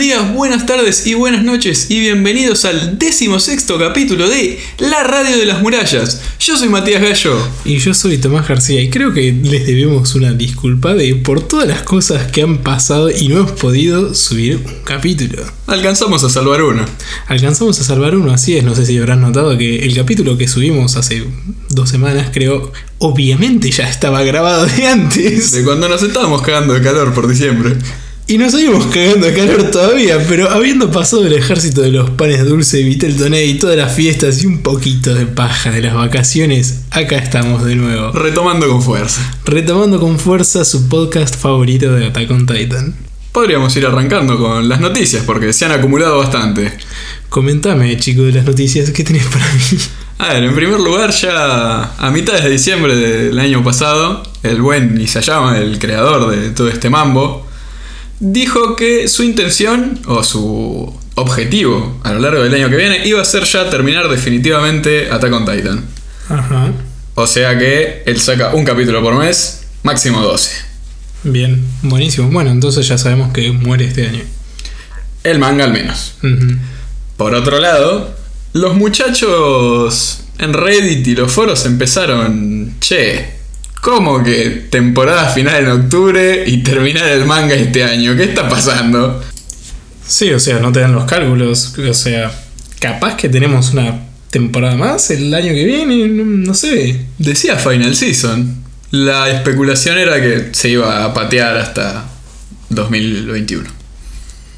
días, 0.00 0.32
buenas 0.32 0.64
tardes 0.64 1.06
y 1.06 1.12
buenas 1.12 1.44
noches 1.44 1.90
y 1.90 2.00
bienvenidos 2.00 2.64
al 2.64 2.98
decimosexto 2.98 3.78
capítulo 3.78 4.30
de 4.30 4.58
La 4.78 5.02
Radio 5.02 5.36
de 5.36 5.44
las 5.44 5.60
Murallas. 5.60 6.22
Yo 6.40 6.56
soy 6.56 6.70
Matías 6.70 7.02
Gallo. 7.02 7.36
Y 7.66 7.76
yo 7.76 7.92
soy 7.92 8.16
Tomás 8.16 8.48
García 8.48 8.80
y 8.80 8.88
creo 8.88 9.12
que 9.12 9.30
les 9.30 9.66
debemos 9.66 10.14
una 10.14 10.32
disculpa 10.32 10.94
de 10.94 11.16
por 11.16 11.46
todas 11.46 11.68
las 11.68 11.82
cosas 11.82 12.32
que 12.32 12.40
han 12.40 12.62
pasado 12.62 13.10
y 13.10 13.28
no 13.28 13.40
hemos 13.40 13.52
podido 13.52 14.14
subir 14.14 14.62
un 14.64 14.84
capítulo. 14.84 15.44
Alcanzamos 15.66 16.24
a 16.24 16.30
salvar 16.30 16.62
uno. 16.62 16.86
Alcanzamos 17.26 17.78
a 17.78 17.84
salvar 17.84 18.16
uno, 18.16 18.32
así 18.32 18.56
es, 18.56 18.64
no 18.64 18.74
sé 18.74 18.86
si 18.86 18.96
habrán 18.96 19.20
notado 19.20 19.58
que 19.58 19.80
el 19.80 19.94
capítulo 19.94 20.38
que 20.38 20.48
subimos 20.48 20.96
hace 20.96 21.24
dos 21.68 21.90
semanas 21.90 22.30
creo, 22.32 22.72
obviamente 22.96 23.70
ya 23.70 23.86
estaba 23.86 24.22
grabado 24.22 24.64
de 24.64 24.86
antes. 24.86 25.52
De 25.52 25.62
cuando 25.62 25.90
nos 25.90 26.02
estábamos 26.02 26.40
cagando 26.40 26.72
de 26.72 26.80
calor 26.80 27.12
por 27.12 27.28
diciembre. 27.28 27.76
Y 28.30 28.38
nos 28.38 28.52
seguimos 28.52 28.86
cagando 28.86 29.26
de 29.26 29.34
calor 29.34 29.72
todavía, 29.72 30.24
pero 30.28 30.48
habiendo 30.48 30.88
pasado 30.88 31.26
el 31.26 31.32
ejército 31.32 31.80
de 31.82 31.90
los 31.90 32.10
panes 32.10 32.46
dulces, 32.46 32.84
Viteltoné 32.84 33.44
y 33.44 33.54
todas 33.54 33.76
las 33.76 33.92
fiestas 33.92 34.44
y 34.44 34.46
un 34.46 34.58
poquito 34.58 35.12
de 35.16 35.26
paja 35.26 35.72
de 35.72 35.82
las 35.82 35.94
vacaciones, 35.94 36.82
acá 36.92 37.16
estamos 37.16 37.64
de 37.64 37.74
nuevo. 37.74 38.12
Retomando 38.12 38.68
con 38.68 38.82
fuerza. 38.82 39.36
Retomando 39.44 39.98
con 39.98 40.16
fuerza 40.20 40.64
su 40.64 40.88
podcast 40.88 41.34
favorito 41.34 41.92
de 41.92 42.06
Attack 42.06 42.30
on 42.30 42.46
Titan. 42.46 42.94
Podríamos 43.32 43.74
ir 43.74 43.84
arrancando 43.84 44.38
con 44.38 44.68
las 44.68 44.78
noticias 44.78 45.24
porque 45.26 45.52
se 45.52 45.64
han 45.64 45.72
acumulado 45.72 46.18
bastante. 46.18 46.72
Comentame, 47.30 47.96
chico, 47.96 48.22
de 48.22 48.30
las 48.30 48.44
noticias, 48.44 48.92
¿qué 48.92 49.02
tenés 49.02 49.26
para 49.26 49.52
mí? 49.54 49.78
A 50.18 50.34
ver, 50.34 50.44
en 50.44 50.54
primer 50.54 50.78
lugar, 50.78 51.10
ya 51.10 51.96
a 51.98 52.10
mitad 52.12 52.40
de 52.40 52.48
diciembre 52.48 52.94
del 52.94 53.36
año 53.40 53.64
pasado, 53.64 54.22
el 54.44 54.62
buen 54.62 55.00
Isayama, 55.00 55.58
el 55.58 55.80
creador 55.80 56.30
de 56.30 56.50
todo 56.50 56.68
este 56.68 56.90
mambo, 56.90 57.49
dijo 58.20 58.76
que 58.76 59.08
su 59.08 59.24
intención 59.24 59.98
o 60.06 60.22
su 60.22 60.94
objetivo 61.14 61.98
a 62.04 62.12
lo 62.12 62.20
largo 62.20 62.42
del 62.42 62.54
año 62.54 62.70
que 62.70 62.76
viene 62.76 63.06
iba 63.06 63.20
a 63.20 63.24
ser 63.24 63.44
ya 63.44 63.68
terminar 63.68 64.08
definitivamente 64.08 65.10
Attack 65.10 65.32
on 65.32 65.44
Titan. 65.44 65.84
Ajá. 66.28 66.72
O 67.14 67.26
sea 67.26 67.58
que 67.58 68.02
él 68.06 68.20
saca 68.20 68.54
un 68.54 68.64
capítulo 68.64 69.02
por 69.02 69.14
mes, 69.14 69.62
máximo 69.82 70.22
12. 70.22 70.50
Bien, 71.24 71.62
buenísimo. 71.82 72.30
Bueno, 72.30 72.50
entonces 72.50 72.86
ya 72.86 72.96
sabemos 72.96 73.32
que 73.32 73.50
muere 73.52 73.86
este 73.86 74.06
año. 74.06 74.22
El 75.24 75.38
manga 75.38 75.64
al 75.64 75.72
menos. 75.72 76.14
Por 77.16 77.34
otro 77.34 77.58
lado, 77.58 78.14
los 78.52 78.74
muchachos 78.74 80.22
en 80.38 80.54
Reddit 80.54 81.06
y 81.06 81.14
los 81.14 81.30
foros 81.30 81.66
empezaron, 81.66 82.76
che, 82.80 83.39
¿cómo 83.80 84.22
que 84.22 84.66
temporada 84.70 85.28
final 85.30 85.64
en 85.64 85.70
octubre 85.70 86.44
y 86.46 86.58
terminar 86.58 87.08
el 87.10 87.24
manga 87.24 87.54
este 87.54 87.84
año? 87.84 88.16
¿Qué 88.16 88.24
está 88.24 88.48
pasando? 88.48 89.22
Sí, 90.06 90.32
o 90.32 90.40
sea, 90.40 90.58
no 90.58 90.72
te 90.72 90.80
dan 90.80 90.92
los 90.92 91.04
cálculos. 91.04 91.74
O 91.78 91.94
sea, 91.94 92.32
capaz 92.80 93.16
que 93.16 93.28
tenemos 93.28 93.72
una 93.72 94.06
temporada 94.30 94.76
más 94.76 95.10
el 95.10 95.32
año 95.34 95.52
que 95.52 95.64
viene, 95.64 96.08
no, 96.08 96.54
sé. 96.54 97.00
Decía 97.18 97.56
Final 97.56 97.94
Season. 97.94 98.60
La 98.90 99.30
especulación 99.30 99.98
era 99.98 100.20
que 100.20 100.48
se 100.52 100.70
iba 100.70 101.04
a 101.04 101.14
patear 101.14 101.56
hasta 101.56 102.06
2021. 102.70 103.68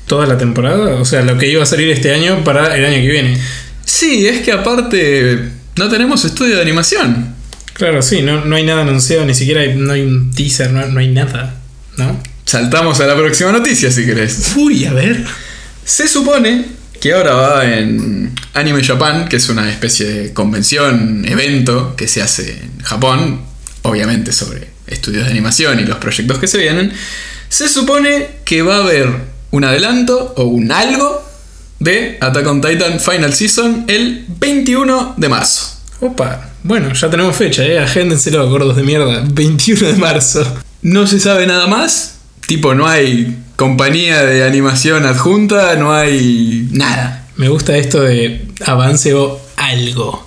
Toda 0.07 0.27
la 0.27 0.39
temporada, 0.39 0.95
o 0.95 1.05
sea, 1.05 1.23
lo 1.23 1.37
que 1.37 1.49
iba 1.49 1.63
a 1.63 1.67
salir 1.67 1.91
este 1.91 2.15
año 2.15 2.43
para 2.45 2.75
el 2.77 2.85
año 2.85 2.97
que 2.97 3.09
viene. 3.09 3.39
Sí, 3.85 4.27
es 4.27 4.41
que 4.41 4.53
aparte 4.53 5.51
no 5.77 5.89
tenemos 5.89 6.25
estudio 6.25 6.57
de 6.57 6.63
animación. 6.63 7.32
Claro, 7.75 8.03
sí, 8.03 8.23
no, 8.23 8.45
no 8.45 8.57
hay 8.57 8.65
nada 8.65 8.83
anunciado, 8.83 9.25
ni 9.25 9.35
siquiera 9.35 9.63
hay, 9.63 9.75
no 9.75 9.93
hay 9.93 10.03
un 10.03 10.31
teaser, 10.33 10.71
no, 10.71 10.87
no 10.87 11.01
hay 11.01 11.09
nada, 11.09 11.55
¿no? 11.97 12.21
Saltamos 12.45 13.01
a 13.01 13.07
la 13.07 13.17
próxima 13.17 13.53
noticia 13.53 13.91
si 13.91 14.05
querés. 14.05 14.53
Uy, 14.57 14.85
a 14.85 14.93
ver. 14.93 15.25
Se 15.85 16.07
supone 16.07 16.67
que 17.01 17.15
ahora 17.15 17.35
va 17.35 17.65
en 17.65 18.33
Anime 18.55 18.85
Japan, 18.85 19.29
que 19.29 19.37
es 19.37 19.49
una 19.49 19.71
especie 19.71 20.07
de 20.07 20.33
convención, 20.33 21.25
evento 21.27 21.97
que 21.97 22.07
se 22.07 22.23
hace 22.23 22.53
en 22.53 22.81
Japón, 22.83 23.41
obviamente 23.83 24.33
sobre 24.33 24.69
estudios 24.87 25.25
de 25.25 25.31
animación 25.31 25.81
y 25.81 25.85
los 25.85 25.99
proyectos 25.99 26.39
que 26.39 26.47
se 26.47 26.59
vienen. 26.59 26.93
Se 27.49 27.69
supone 27.69 28.29
que 28.45 28.63
va 28.63 28.77
a 28.77 28.85
haber 28.85 29.09
un 29.51 29.65
adelanto 29.65 30.35
o 30.37 30.45
un 30.45 30.71
algo 30.71 31.29
de 31.81 32.19
Attack 32.21 32.47
on 32.47 32.61
Titan 32.61 33.01
Final 33.01 33.35
Season 33.35 33.85
el 33.89 34.25
21 34.29 35.15
de 35.17 35.29
marzo. 35.29 35.82
Opa, 36.03 36.51
bueno, 36.65 36.93
ya 36.95 37.09
tenemos 37.09 37.37
fecha, 37.37 37.65
¿eh? 37.65 37.79
Agéndenselo, 37.79 38.51
gordos 38.51 38.75
de 38.75 38.83
mierda. 38.83 39.23
21 39.25 39.87
de 39.87 39.93
marzo. 39.95 40.45
No 40.83 41.07
se 41.07 41.21
sabe 41.21 41.47
nada 41.47 41.69
más. 41.69 42.17
Tipo, 42.45 42.75
no 42.75 42.89
hay 42.89 43.39
compañía 43.55 44.25
de 44.25 44.43
animación 44.43 45.07
adjunta, 45.07 45.77
no 45.77 45.95
hay 45.95 46.67
nada. 46.73 47.29
Me 47.37 47.49
gusta 47.49 47.77
esto 47.77 48.03
de 48.03 48.49
avance 48.67 49.15
o 49.15 49.41
algo. 49.55 50.27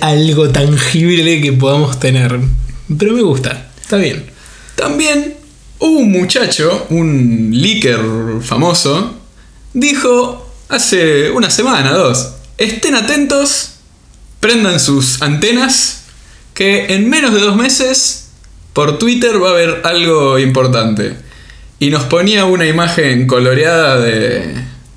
Algo 0.00 0.50
tangible 0.50 1.40
que 1.40 1.52
podamos 1.52 1.98
tener. 1.98 2.38
Pero 2.96 3.14
me 3.14 3.22
gusta, 3.22 3.70
está 3.80 3.96
bien. 3.96 4.24
También 4.76 5.34
un 5.80 6.12
muchacho, 6.12 6.86
un 6.90 7.50
leaker 7.52 8.00
famoso, 8.42 9.16
dijo 9.72 10.54
hace 10.68 11.32
una 11.32 11.50
semana, 11.50 11.90
dos, 11.90 12.34
estén 12.58 12.94
atentos, 12.94 13.73
prendan 14.44 14.78
sus 14.78 15.22
antenas, 15.22 16.02
que 16.52 16.94
en 16.94 17.08
menos 17.08 17.32
de 17.32 17.40
dos 17.40 17.56
meses 17.56 18.26
por 18.74 18.98
Twitter 18.98 19.42
va 19.42 19.48
a 19.48 19.52
haber 19.52 19.80
algo 19.84 20.38
importante. 20.38 21.16
Y 21.78 21.88
nos 21.88 22.02
ponía 22.04 22.44
una 22.44 22.66
imagen 22.66 23.26
coloreada 23.26 23.98
de, 23.98 24.54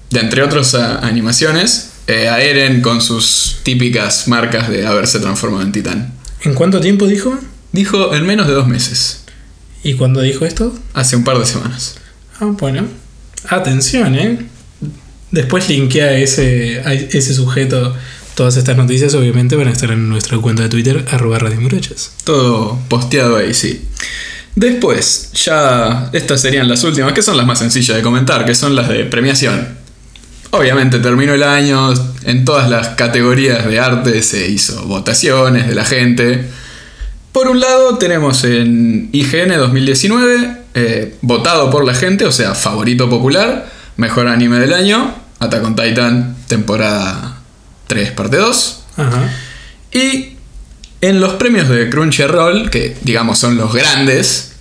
de 0.09 0.19
entre 0.19 0.43
otras 0.43 0.75
animaciones, 0.75 1.91
eh, 2.07 2.27
a 2.27 2.41
Eren 2.41 2.81
con 2.81 2.99
sus 2.99 3.59
típicas 3.63 4.27
marcas 4.27 4.67
de 4.67 4.85
haberse 4.85 5.21
transformado 5.21 5.63
en 5.63 5.71
titán. 5.71 6.13
¿En 6.41 6.53
cuánto 6.53 6.81
tiempo 6.81 7.07
dijo? 7.07 7.33
Dijo 7.71 8.13
en 8.13 8.25
menos 8.25 8.47
de 8.47 8.53
dos 8.53 8.67
meses, 8.67 9.23
¿Y 9.81 9.93
cuándo 9.93 10.19
dijo 10.19 10.43
esto? 10.45 10.77
hace 10.93 11.15
un 11.15 11.23
par 11.23 11.39
de 11.39 11.45
semanas. 11.45 11.95
Ah, 12.41 12.47
bueno. 12.47 12.85
Atención, 13.47 14.13
¿eh? 14.13 14.39
Después 15.31 15.69
linkea 15.69 16.17
ese, 16.17 16.81
a 16.85 16.91
ese 16.91 17.33
sujeto. 17.33 17.95
Todas 18.37 18.55
estas 18.55 18.77
noticias 18.77 19.15
obviamente 19.15 19.55
van 19.55 19.67
a 19.67 19.71
estar 19.71 19.89
en 19.89 20.09
nuestra 20.09 20.37
cuenta 20.37 20.61
de 20.61 20.69
Twitter, 20.69 21.03
arroba 21.09 21.39
Radio 21.39 21.59
Murachas. 21.59 22.11
Todo 22.23 22.77
posteado 22.87 23.35
ahí, 23.35 23.51
sí. 23.55 23.87
Después, 24.53 25.31
ya 25.33 26.11
estas 26.13 26.41
serían 26.41 26.67
las 26.67 26.83
últimas, 26.83 27.13
que 27.13 27.23
son 27.23 27.35
las 27.35 27.47
más 27.47 27.57
sencillas 27.57 27.97
de 27.97 28.03
comentar, 28.03 28.45
que 28.45 28.53
son 28.53 28.75
las 28.75 28.89
de 28.89 29.05
premiación. 29.05 29.69
Obviamente 30.51 30.99
terminó 30.99 31.33
el 31.33 31.41
año, 31.41 31.91
en 32.25 32.45
todas 32.45 32.69
las 32.69 32.89
categorías 32.89 33.65
de 33.65 33.79
arte 33.79 34.21
se 34.21 34.47
hizo 34.47 34.85
votaciones 34.85 35.67
de 35.67 35.73
la 35.73 35.83
gente. 35.83 36.47
Por 37.31 37.47
un 37.47 37.59
lado 37.59 37.97
tenemos 37.97 38.43
en 38.43 39.09
IGN 39.13 39.57
2019, 39.57 40.57
eh, 40.75 41.15
votado 41.23 41.71
por 41.71 41.83
la 41.85 41.95
gente, 41.95 42.25
o 42.25 42.31
sea, 42.31 42.53
favorito 42.53 43.09
popular, 43.09 43.67
mejor 43.95 44.27
anime 44.27 44.59
del 44.59 44.73
año, 44.73 45.15
Attack 45.39 45.63
on 45.63 45.75
Titan, 45.75 46.35
temporada 46.47 47.36
3, 47.87 48.11
parte 48.11 48.37
2. 48.37 48.83
Ajá. 48.97 49.33
Y 49.91 50.37
en 51.01 51.19
los 51.19 51.33
premios 51.33 51.69
de 51.69 51.89
Crunchyroll, 51.89 52.69
que 52.69 52.95
digamos 53.01 53.39
son 53.39 53.57
los 53.57 53.73
grandes, 53.73 54.53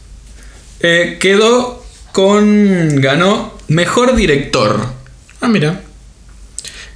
eh, 0.81 1.19
quedó 1.21 1.85
con. 2.13 3.01
ganó 3.01 3.57
mejor 3.69 4.15
director. 4.15 4.87
Ah, 5.41 5.49
mira. 5.49 5.83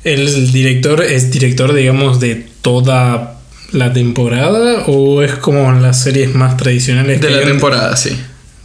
¿El 0.03 0.51
director 0.51 1.03
es 1.03 1.31
director, 1.31 1.75
digamos, 1.75 2.21
de 2.21 2.47
toda 2.63 3.39
la 3.73 3.93
temporada? 3.93 4.85
¿O 4.87 5.23
es 5.23 5.35
como 5.35 5.71
en 5.71 5.83
las 5.83 6.03
series 6.03 6.35
más 6.35 6.57
tradicionales 6.57 7.21
De 7.21 7.29
que 7.29 7.35
la 7.35 7.45
temporada, 7.45 7.97
sí. 7.97 8.19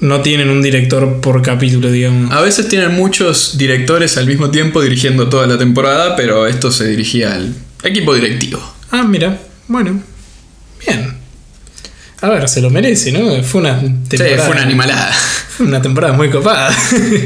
No 0.06 0.22
tienen 0.22 0.50
un 0.50 0.62
director 0.62 1.20
por 1.22 1.42
capítulo, 1.42 1.92
digamos? 1.92 2.32
A 2.32 2.42
veces 2.42 2.68
tienen 2.70 2.94
muchos 2.96 3.58
directores 3.58 4.18
al 4.18 4.28
mismo 4.28 4.52
tiempo 4.52 4.82
dirigiendo 4.82 5.28
toda 5.30 5.48
la 5.48 5.58
temporada, 5.58 6.16
pero 6.16 6.48
esto 6.48 6.72
se 6.72 6.88
dirigía 6.88 7.34
al 7.36 7.54
equipo 7.84 8.14
directivo. 8.14 8.60
Ah, 8.92 9.04
mira. 9.04 9.40
Bueno. 9.68 10.02
Bien. 10.86 11.16
A 12.22 12.30
ver, 12.30 12.48
se 12.48 12.62
lo 12.62 12.70
merece, 12.70 13.12
¿no? 13.12 13.44
Fue 13.44 13.62
una 13.62 13.80
Sí, 13.82 13.88
temporada. 14.10 14.44
fue 14.44 14.54
una 14.54 14.62
animalada. 14.64 15.14
fue 15.58 15.66
una 15.68 15.82
temporada 15.82 16.14
muy 16.14 16.30
copada. 16.30 16.76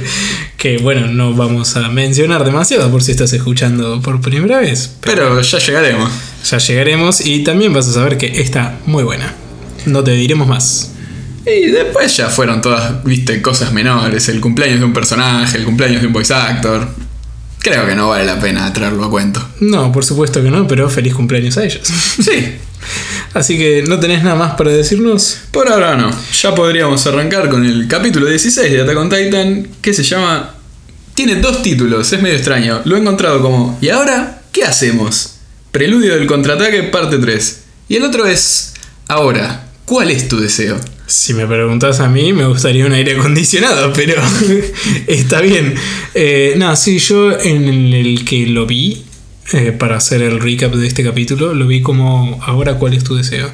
que 0.57 0.77
bueno, 0.77 1.07
no 1.07 1.33
vamos 1.33 1.75
a 1.77 1.89
mencionar 1.89 2.43
demasiado 2.43 2.89
por 2.91 3.01
si 3.03 3.11
estás 3.11 3.31
escuchando 3.33 4.01
por 4.01 4.19
primera 4.21 4.59
vez. 4.59 4.91
Pero 5.01 5.41
ya 5.41 5.57
llegaremos. 5.59 6.11
Ya 6.49 6.57
llegaremos 6.57 7.25
y 7.25 7.43
también 7.43 7.73
vas 7.73 7.87
a 7.87 7.93
saber 7.93 8.17
que 8.17 8.41
está 8.41 8.77
muy 8.85 9.03
buena. 9.03 9.33
No 9.85 10.03
te 10.03 10.11
diremos 10.11 10.47
más. 10.47 10.91
Y 11.45 11.67
después 11.67 12.15
ya 12.15 12.29
fueron 12.29 12.61
todas, 12.61 13.03
viste, 13.03 13.41
cosas 13.41 13.71
menores. 13.71 14.29
El 14.29 14.41
cumpleaños 14.41 14.79
de 14.79 14.85
un 14.85 14.93
personaje, 14.93 15.57
el 15.57 15.63
cumpleaños 15.63 16.01
de 16.01 16.07
un 16.07 16.13
voice 16.13 16.33
actor. 16.33 16.87
Creo 17.59 17.85
que 17.85 17.95
no 17.95 18.09
vale 18.09 18.25
la 18.25 18.39
pena 18.39 18.71
traerlo 18.71 19.03
a 19.05 19.09
cuento. 19.09 19.45
No, 19.59 19.91
por 19.91 20.05
supuesto 20.05 20.41
que 20.41 20.49
no, 20.49 20.67
pero 20.67 20.89
feliz 20.89 21.13
cumpleaños 21.13 21.57
a 21.57 21.65
ellos. 21.65 21.81
Sí, 22.23 22.55
Así 23.33 23.57
que 23.57 23.83
no 23.87 23.99
tenés 23.99 24.23
nada 24.23 24.35
más 24.35 24.53
para 24.55 24.71
decirnos. 24.71 25.37
por 25.51 25.69
ahora 25.69 25.95
no. 25.95 26.11
Ya 26.41 26.55
podríamos 26.55 27.05
arrancar 27.05 27.49
con 27.49 27.65
el 27.65 27.87
capítulo 27.87 28.25
16 28.25 28.71
de 28.71 28.81
Attack 28.81 28.97
on 28.97 29.09
Titan, 29.09 29.67
que 29.81 29.93
se 29.93 30.03
llama 30.03 30.55
tiene 31.13 31.35
dos 31.35 31.61
títulos, 31.61 32.13
es 32.13 32.21
medio 32.21 32.37
extraño. 32.37 32.81
Lo 32.85 32.95
he 32.95 32.99
encontrado 32.99 33.41
como, 33.41 33.77
¿y 33.81 33.89
ahora 33.89 34.41
qué 34.53 34.63
hacemos? 34.63 35.35
Preludio 35.71 36.15
del 36.15 36.25
contraataque, 36.27 36.83
parte 36.83 37.17
3. 37.17 37.59
Y 37.89 37.97
el 37.97 38.03
otro 38.05 38.25
es, 38.25 38.73
ahora, 39.07 39.67
¿cuál 39.89 40.11
es 40.11 40.27
tu 40.27 40.39
deseo? 40.39 40.79
Si 41.07 41.33
me 41.33 41.47
preguntas 41.47 41.99
a 41.99 42.07
mí, 42.07 42.31
me 42.31 42.45
gustaría 42.45 42.85
un 42.85 42.93
aire 42.93 43.17
acondicionado, 43.17 43.91
pero 43.95 44.21
está 45.07 45.41
bien. 45.41 45.73
Eh, 46.13 46.53
no, 46.57 46.75
sí, 46.75 46.99
yo 46.99 47.31
en 47.39 47.67
el 47.67 48.23
que 48.23 48.45
lo 48.45 48.67
vi, 48.67 49.03
eh, 49.51 49.71
para 49.71 49.97
hacer 49.97 50.21
el 50.21 50.39
recap 50.39 50.75
de 50.75 50.85
este 50.85 51.03
capítulo, 51.03 51.55
lo 51.55 51.65
vi 51.65 51.81
como, 51.81 52.39
ahora, 52.43 52.75
¿cuál 52.75 52.93
es 52.93 53.03
tu 53.03 53.15
deseo? 53.15 53.51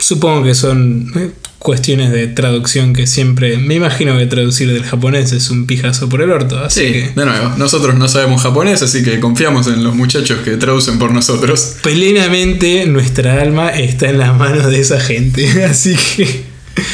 Supongo 0.00 0.42
que 0.44 0.54
son 0.54 1.12
eh, 1.16 1.30
cuestiones 1.58 2.10
de 2.10 2.26
traducción 2.26 2.92
que 2.94 3.06
siempre. 3.06 3.58
Me 3.58 3.74
imagino 3.74 4.16
que 4.18 4.26
traducir 4.26 4.72
del 4.72 4.82
japonés 4.84 5.32
es 5.32 5.50
un 5.50 5.66
pijazo 5.66 6.08
por 6.08 6.22
el 6.22 6.30
orto. 6.30 6.58
Así 6.58 6.80
Sí, 6.86 6.92
que. 6.92 7.12
de 7.14 7.24
nuevo, 7.26 7.54
nosotros 7.58 7.94
no 7.96 8.08
sabemos 8.08 8.42
japonés, 8.42 8.82
así 8.82 9.02
que 9.02 9.20
confiamos 9.20 9.66
en 9.66 9.84
los 9.84 9.94
muchachos 9.94 10.40
que 10.44 10.56
traducen 10.56 10.98
por 10.98 11.12
nosotros. 11.12 11.76
Plenamente 11.82 12.86
nuestra 12.86 13.40
alma 13.42 13.68
está 13.70 14.08
en 14.08 14.18
las 14.18 14.36
manos 14.36 14.66
de 14.70 14.80
esa 14.80 14.98
gente. 15.00 15.64
Así 15.64 15.94
que. 16.16 16.44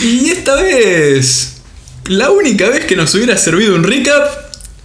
Y 0.02 0.30
esta 0.30 0.56
vez, 0.56 1.58
la 2.06 2.30
única 2.30 2.68
vez 2.68 2.84
que 2.86 2.96
nos 2.96 3.14
hubiera 3.14 3.36
servido 3.36 3.74
un 3.76 3.84
recap, 3.84 4.24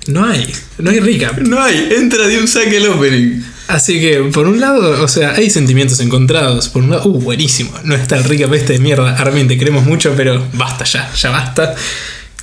No 0.07 0.25
hay. 0.25 0.45
No 0.77 0.91
hay 0.91 0.99
recap. 0.99 1.39
no 1.39 1.61
hay, 1.61 1.89
entra 1.97 2.27
de 2.27 2.37
un 2.39 2.47
saque 2.47 2.77
el 2.77 2.87
opening. 2.87 3.41
Así 3.67 3.99
que, 3.99 4.17
por 4.33 4.47
un 4.47 4.59
lado, 4.59 5.01
o 5.03 5.07
sea, 5.07 5.31
hay 5.35 5.49
sentimientos 5.49 5.99
encontrados. 6.01 6.67
Por 6.69 6.83
un 6.83 6.89
lado, 6.91 7.07
uh, 7.07 7.19
buenísimo. 7.21 7.71
No 7.83 7.95
está 7.95 8.17
el 8.17 8.23
recap 8.25 8.53
este 8.53 8.73
de 8.73 8.79
mierda. 8.79 9.15
Armin, 9.15 9.47
te 9.47 9.57
queremos 9.57 9.85
mucho, 9.85 10.13
pero 10.17 10.43
basta 10.53 10.83
ya, 10.83 11.09
ya 11.13 11.29
basta. 11.29 11.73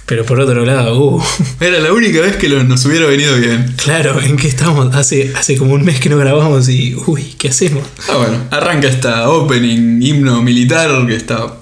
Pero 0.06 0.24
por 0.24 0.40
otro 0.40 0.64
lado, 0.64 0.98
uh, 0.98 1.22
Era 1.60 1.80
la 1.80 1.92
única 1.92 2.20
vez 2.22 2.36
que 2.36 2.48
lo- 2.48 2.64
nos 2.64 2.82
hubiera 2.86 3.04
venido 3.06 3.36
bien. 3.36 3.74
claro, 3.76 4.18
¿en 4.22 4.36
qué 4.38 4.48
estamos? 4.48 4.94
Hace, 4.94 5.32
hace 5.36 5.56
como 5.58 5.74
un 5.74 5.84
mes 5.84 6.00
que 6.00 6.08
no 6.08 6.16
grabamos 6.16 6.66
y, 6.70 6.94
uy, 7.06 7.34
¿qué 7.38 7.48
hacemos? 7.48 7.84
Ah, 8.08 8.16
bueno, 8.16 8.38
arranca 8.50 8.88
esta 8.88 9.28
opening, 9.28 10.00
himno 10.00 10.42
militar, 10.42 11.06
que 11.06 11.14
está. 11.14 11.57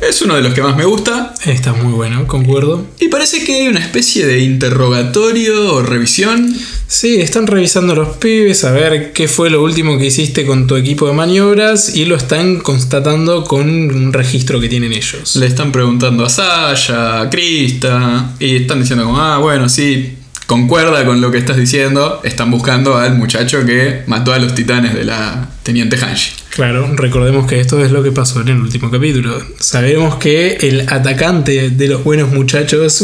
Es 0.00 0.20
uno 0.22 0.34
de 0.34 0.42
los 0.42 0.52
que 0.54 0.62
más 0.62 0.76
me 0.76 0.84
gusta. 0.84 1.34
Está 1.44 1.72
muy 1.72 1.92
bueno, 1.92 2.26
concuerdo. 2.26 2.86
Y 3.00 3.08
parece 3.08 3.44
que 3.44 3.54
hay 3.54 3.68
una 3.68 3.80
especie 3.80 4.26
de 4.26 4.40
interrogatorio 4.40 5.74
o 5.74 5.82
revisión. 5.82 6.54
Sí, 6.86 7.16
están 7.16 7.46
revisando 7.46 7.94
los 7.94 8.16
pibes 8.16 8.64
a 8.64 8.72
ver 8.72 9.12
qué 9.12 9.26
fue 9.28 9.48
lo 9.48 9.62
último 9.62 9.98
que 9.98 10.06
hiciste 10.06 10.44
con 10.44 10.66
tu 10.66 10.76
equipo 10.76 11.06
de 11.06 11.14
maniobras 11.14 11.96
y 11.96 12.04
lo 12.04 12.16
están 12.16 12.60
constatando 12.60 13.44
con 13.44 13.68
un 13.70 14.12
registro 14.12 14.60
que 14.60 14.68
tienen 14.68 14.92
ellos. 14.92 15.36
Le 15.36 15.46
están 15.46 15.72
preguntando 15.72 16.24
a 16.24 16.28
Sasha, 16.28 17.22
a 17.22 17.30
Krista, 17.30 18.34
y 18.38 18.56
están 18.56 18.80
diciendo 18.80 19.06
como, 19.06 19.18
ah, 19.18 19.38
bueno, 19.38 19.70
sí, 19.70 20.18
concuerda 20.46 21.04
con 21.06 21.22
lo 21.22 21.30
que 21.30 21.38
estás 21.38 21.56
diciendo. 21.56 22.20
Están 22.24 22.50
buscando 22.50 22.98
al 22.98 23.16
muchacho 23.16 23.64
que 23.64 24.02
mató 24.06 24.34
a 24.34 24.38
los 24.38 24.54
titanes 24.54 24.92
de 24.92 25.04
la 25.04 25.48
Teniente 25.62 25.96
Hanshi. 25.96 26.41
Claro, 26.52 26.86
recordemos 26.96 27.46
que 27.46 27.60
esto 27.60 27.82
es 27.82 27.92
lo 27.92 28.02
que 28.02 28.12
pasó 28.12 28.42
en 28.42 28.48
el 28.48 28.58
último 28.58 28.90
capítulo. 28.90 29.42
Sabemos 29.58 30.16
que 30.16 30.58
el 30.60 30.82
atacante 30.82 31.70
de 31.70 31.88
los 31.88 32.04
buenos 32.04 32.30
muchachos 32.30 33.02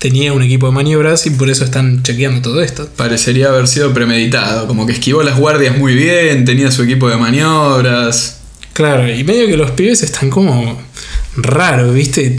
tenía 0.00 0.32
un 0.32 0.42
equipo 0.42 0.66
de 0.66 0.72
maniobras 0.72 1.24
y 1.26 1.30
por 1.30 1.48
eso 1.50 1.64
están 1.64 2.02
chequeando 2.02 2.42
todo 2.42 2.60
esto. 2.60 2.88
Parecería 2.96 3.50
haber 3.50 3.68
sido 3.68 3.94
premeditado, 3.94 4.66
como 4.66 4.86
que 4.86 4.92
esquivó 4.94 5.22
las 5.22 5.38
guardias 5.38 5.78
muy 5.78 5.94
bien, 5.94 6.44
tenía 6.44 6.72
su 6.72 6.82
equipo 6.82 7.08
de 7.08 7.16
maniobras. 7.16 8.40
Claro, 8.72 9.08
y 9.08 9.22
medio 9.22 9.46
que 9.46 9.56
los 9.56 9.70
pibes 9.70 10.02
están 10.02 10.28
como 10.28 10.82
raros, 11.36 11.94
¿viste? 11.94 12.36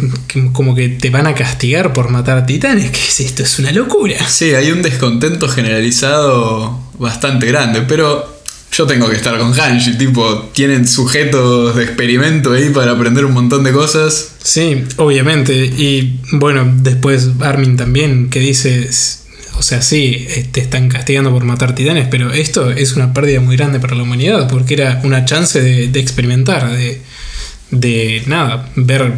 Como 0.51 0.75
que 0.75 0.89
te 0.89 1.09
van 1.11 1.27
a 1.27 1.33
castigar 1.33 1.93
por 1.93 2.09
matar 2.09 2.45
titanes. 2.45 2.91
¿Qué 2.91 2.99
es 2.99 3.21
esto? 3.21 3.43
Es 3.43 3.57
una 3.57 3.71
locura. 3.71 4.27
Sí, 4.27 4.53
hay 4.53 4.71
un 4.71 4.81
descontento 4.81 5.47
generalizado 5.47 6.77
bastante 6.99 7.45
grande, 7.45 7.83
pero 7.87 8.30
yo 8.71 8.85
tengo 8.87 9.09
que 9.09 9.15
estar 9.17 9.37
con 9.37 9.53
Hanshi, 9.59 9.97
tipo, 9.97 10.49
tienen 10.53 10.87
sujetos 10.87 11.75
de 11.75 11.83
experimento 11.83 12.53
ahí 12.53 12.69
para 12.69 12.91
aprender 12.91 13.25
un 13.25 13.33
montón 13.33 13.63
de 13.65 13.71
cosas. 13.73 14.31
Sí, 14.43 14.83
obviamente. 14.97 15.53
Y 15.65 16.19
bueno, 16.31 16.71
después 16.77 17.29
Armin 17.41 17.75
también, 17.75 18.29
que 18.29 18.39
dice, 18.39 18.89
o 19.57 19.61
sea, 19.61 19.81
sí, 19.81 20.25
te 20.53 20.61
están 20.61 20.87
castigando 20.87 21.31
por 21.31 21.43
matar 21.43 21.75
titanes, 21.75 22.07
pero 22.09 22.31
esto 22.31 22.71
es 22.71 22.93
una 22.95 23.13
pérdida 23.13 23.41
muy 23.41 23.57
grande 23.57 23.79
para 23.81 23.95
la 23.95 24.03
humanidad, 24.03 24.47
porque 24.49 24.75
era 24.75 25.01
una 25.03 25.25
chance 25.25 25.61
de, 25.61 25.89
de 25.89 25.99
experimentar, 25.99 26.71
de, 26.71 27.01
de 27.71 28.23
nada, 28.27 28.69
ver 28.77 29.13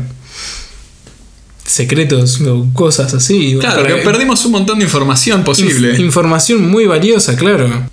secretos 1.66 2.42
o 2.42 2.68
cosas 2.74 3.14
así. 3.14 3.56
Claro, 3.60 3.86
que 3.86 3.96
perdimos 3.98 4.44
un 4.46 4.52
montón 4.52 4.80
de 4.80 4.86
información 4.86 5.44
posible. 5.44 5.94
Inf- 5.96 6.00
información 6.00 6.70
muy 6.70 6.86
valiosa, 6.86 7.36
claro. 7.36 7.90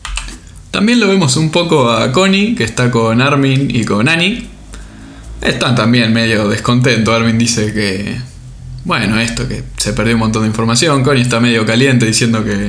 También 0.70 1.00
lo 1.00 1.08
vemos 1.08 1.36
un 1.36 1.50
poco 1.50 1.90
a 1.90 2.12
Connie, 2.12 2.54
que 2.54 2.64
está 2.64 2.90
con 2.90 3.20
Armin 3.20 3.70
y 3.74 3.84
con 3.84 4.08
Annie. 4.08 4.46
Están 5.42 5.74
también 5.74 6.12
medio 6.12 6.48
descontentos. 6.48 7.14
Armin 7.14 7.38
dice 7.38 7.72
que. 7.72 8.16
Bueno, 8.84 9.18
esto, 9.20 9.46
que 9.48 9.62
se 9.76 9.92
perdió 9.92 10.14
un 10.14 10.20
montón 10.20 10.42
de 10.42 10.48
información. 10.48 11.02
Connie 11.02 11.22
está 11.22 11.40
medio 11.40 11.66
caliente 11.66 12.06
diciendo 12.06 12.44
que 12.44 12.68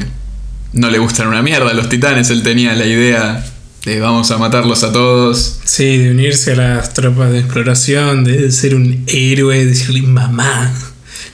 no 0.73 0.89
le 0.89 0.97
gustan 0.99 1.27
una 1.27 1.41
mierda 1.41 1.73
los 1.73 1.89
titanes. 1.89 2.29
Él 2.31 2.43
tenía 2.43 2.73
la 2.75 2.85
idea 2.85 3.45
de 3.85 3.99
vamos 3.99 4.29
a 4.31 4.37
matarlos 4.37 4.83
a 4.83 4.91
todos. 4.91 5.59
Sí, 5.63 5.97
de 5.97 6.11
unirse 6.11 6.53
a 6.53 6.55
las 6.55 6.93
tropas 6.93 7.31
de 7.31 7.39
exploración, 7.39 8.23
de 8.23 8.51
ser 8.51 8.75
un 8.75 9.03
héroe, 9.07 9.59
de 9.59 9.65
decirle, 9.67 10.01
mamá, 10.01 10.71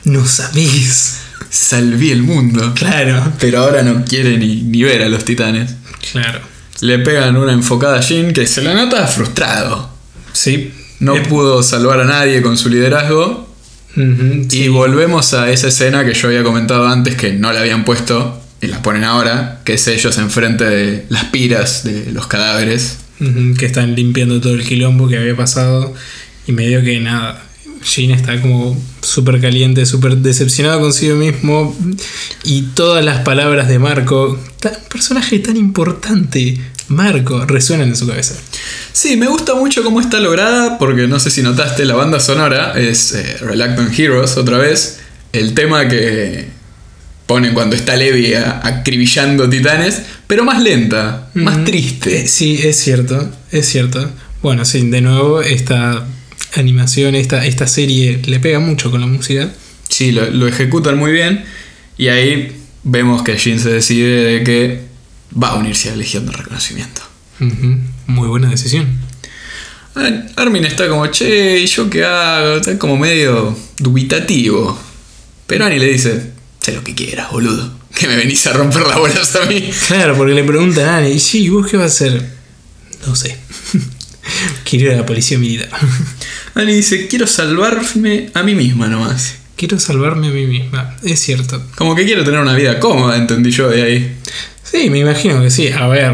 no 0.04 0.26
sabés. 0.26 1.20
Salvé 1.50 2.12
el 2.12 2.24
mundo. 2.24 2.74
Claro, 2.76 3.32
Pero 3.40 3.60
ahora 3.60 3.84
no 3.84 4.04
quiere 4.06 4.38
ni, 4.38 4.62
ni 4.64 4.84
ver 4.84 5.02
a 5.02 5.10
los 5.10 5.24
titanes. 5.24 5.76
claro. 6.12 6.57
Le 6.82 7.00
pegan 7.00 7.38
una 7.38 7.54
enfocada 7.54 8.00
a 8.00 8.02
Jin 8.02 8.34
que 8.34 8.46
se 8.46 8.62
la 8.62 8.74
nota 8.74 9.06
frustrado. 9.08 9.90
Sí. 10.34 10.72
No 11.00 11.22
pudo 11.24 11.64
salvar 11.64 12.00
a 12.00 12.06
nadie 12.06 12.42
con 12.42 12.58
su 12.58 12.70
liderazgo. 12.70 13.48
sí. 13.96 14.48
Y 14.52 14.68
volvemos 14.68 15.34
a 15.34 15.52
esa 15.52 15.68
escena 15.68 16.06
que 16.06 16.14
yo 16.14 16.28
había 16.28 16.44
comentado 16.44 16.88
antes 16.88 17.16
que 17.16 17.34
no 17.34 17.52
la 17.52 17.62
habían 17.62 17.84
puesto 17.86 18.40
y 18.62 18.68
la 18.68 18.82
ponen 18.82 19.04
ahora, 19.04 19.62
que 19.64 19.74
es 19.74 19.88
ellos 19.88 20.18
enfrente 20.18 20.66
de 20.66 21.06
las 21.10 21.26
piras 21.26 21.84
de 21.84 22.12
los 22.12 22.28
cadáveres. 22.28 23.00
Que 23.58 23.66
están 23.66 23.96
limpiando 23.96 24.40
todo 24.40 24.54
el 24.54 24.64
quilombo 24.64 25.08
que 25.08 25.18
había 25.18 25.36
pasado 25.36 25.94
y 26.46 26.52
medio 26.52 26.84
que 26.84 27.00
nada. 27.00 27.47
Jin 27.88 28.12
está 28.12 28.42
como 28.42 28.78
súper 29.02 29.40
caliente, 29.40 29.86
súper 29.86 30.18
decepcionado 30.18 30.80
consigo 30.82 31.16
mismo 31.16 31.76
y 32.44 32.64
todas 32.76 33.04
las 33.04 33.22
palabras 33.22 33.68
de 33.70 33.80
Marco, 33.80 34.38
tan- 34.60 34.74
personaje 34.90 35.40
tan 35.40 35.56
importante, 35.58 36.60
Marco, 36.90 37.46
resuenan 37.46 37.90
en 37.90 37.96
su 37.96 38.06
cabeza. 38.08 38.36
Sí, 38.92 39.16
me 39.18 39.28
gusta 39.28 39.56
mucho 39.56 39.84
cómo 39.84 40.02
está 40.02 40.20
lograda, 40.20 40.78
porque 40.78 41.08
no 41.08 41.20
sé 41.20 41.30
si 41.30 41.42
notaste, 41.42 41.86
la 41.86 41.96
banda 41.96 42.20
sonora 42.20 42.74
es 42.78 43.14
eh, 43.14 43.38
Reluctant 43.42 43.98
Heroes 43.98 44.38
otra 44.38 44.58
vez. 44.58 45.00
El 45.34 45.54
tema 45.54 45.88
que 45.88 46.48
ponen 47.26 47.54
cuando 47.54 47.76
está 47.76 47.96
Levi 47.96 48.34
acribillando 48.34 49.50
titanes, 49.50 50.02
pero 50.28 50.44
más 50.44 50.62
lenta, 50.62 51.30
más 51.36 51.56
Ujú. 51.58 51.66
triste. 51.66 52.22
Eh, 52.22 52.28
sí, 52.28 52.60
es 52.64 52.78
cierto, 52.78 53.30
es 53.52 53.66
cierto. 53.68 54.10
Bueno, 54.42 54.66
sí, 54.66 54.88
de 54.90 55.02
nuevo, 55.02 55.42
esta 55.42 56.06
animación, 56.62 57.16
esta, 57.16 57.46
esta 57.46 57.68
serie 57.68 58.22
le 58.26 58.40
pega 58.40 58.60
mucho 58.60 58.92
con 58.92 59.02
la 59.02 59.08
música. 59.08 59.52
Sí, 59.90 60.12
lo, 60.12 60.30
lo 60.30 60.48
ejecutan 60.48 60.98
muy 60.98 61.12
bien. 61.12 61.46
Y 61.98 62.10
ahí 62.10 62.56
vemos 62.84 63.24
que 63.24 63.38
Jin 63.38 63.60
se 63.60 63.70
decide 63.70 64.24
de 64.24 64.44
que 64.44 64.82
va 65.42 65.50
a 65.50 65.56
unirse 65.56 65.90
a 65.90 65.92
la 65.92 65.98
Legión 65.98 66.26
de 66.26 66.32
Reconocimiento. 66.32 67.02
Muy 68.08 68.28
buena 68.28 68.50
decisión. 68.50 68.88
Ah, 69.96 70.10
Armin 70.36 70.66
está 70.66 70.88
como, 70.88 71.08
che, 71.08 71.60
¿y 71.60 71.66
yo 71.66 71.90
qué 71.90 72.04
hago? 72.06 72.58
Está 72.58 72.78
como 72.78 72.98
medio 72.98 73.58
dubitativo. 73.80 74.80
Pero 75.46 75.66
Annie 75.66 75.80
le 75.80 75.92
dice, 75.92 76.32
sé 76.60 76.74
lo 76.74 76.84
que 76.84 76.96
quieras, 76.96 77.32
boludo. 77.32 77.78
Que 77.94 78.08
me 78.08 78.16
venís 78.16 78.46
a 78.48 78.54
romper 78.54 78.86
las 78.86 78.98
bolas 78.98 79.36
a 79.36 79.46
mí. 79.46 79.70
Claro, 79.88 80.16
porque 80.16 80.34
le 80.34 80.44
preguntan 80.44 80.86
a 80.86 80.98
Annie, 80.98 81.20
sí, 81.20 81.50
¿vos 81.50 81.68
qué 81.68 81.78
vas 81.78 82.02
a 82.02 82.06
hacer? 82.06 82.30
No 83.06 83.16
sé. 83.16 83.38
Quiero 84.64 84.88
ir 84.88 84.92
a 84.94 84.98
la 84.98 85.06
policía 85.06 85.38
militar. 85.38 85.70
Annie 86.62 86.76
dice, 86.76 87.08
quiero 87.08 87.28
salvarme 87.28 88.30
a 88.34 88.44
mí 88.44 88.56
misma 88.56 88.88
nomás. 88.88 89.36
Quiero 89.56 89.80
salvarme 89.80 90.28
a 90.28 90.32
mí 90.32 90.46
misma. 90.46 90.96
Es 91.04 91.20
cierto. 91.20 91.62
Como 91.76 91.96
que 91.96 92.06
quiero 92.06 92.24
tener 92.24 92.40
una 92.40 92.54
vida 92.54 92.80
cómoda, 92.80 93.18
entendí 93.18 93.52
yo 93.52 93.70
de 93.70 93.84
ahí. 93.84 94.16
Sí, 94.64 94.90
me 94.90 95.00
imagino 95.00 95.42
que 95.42 95.50
sí. 95.50 95.68
A 95.70 95.88
ver, 95.88 96.14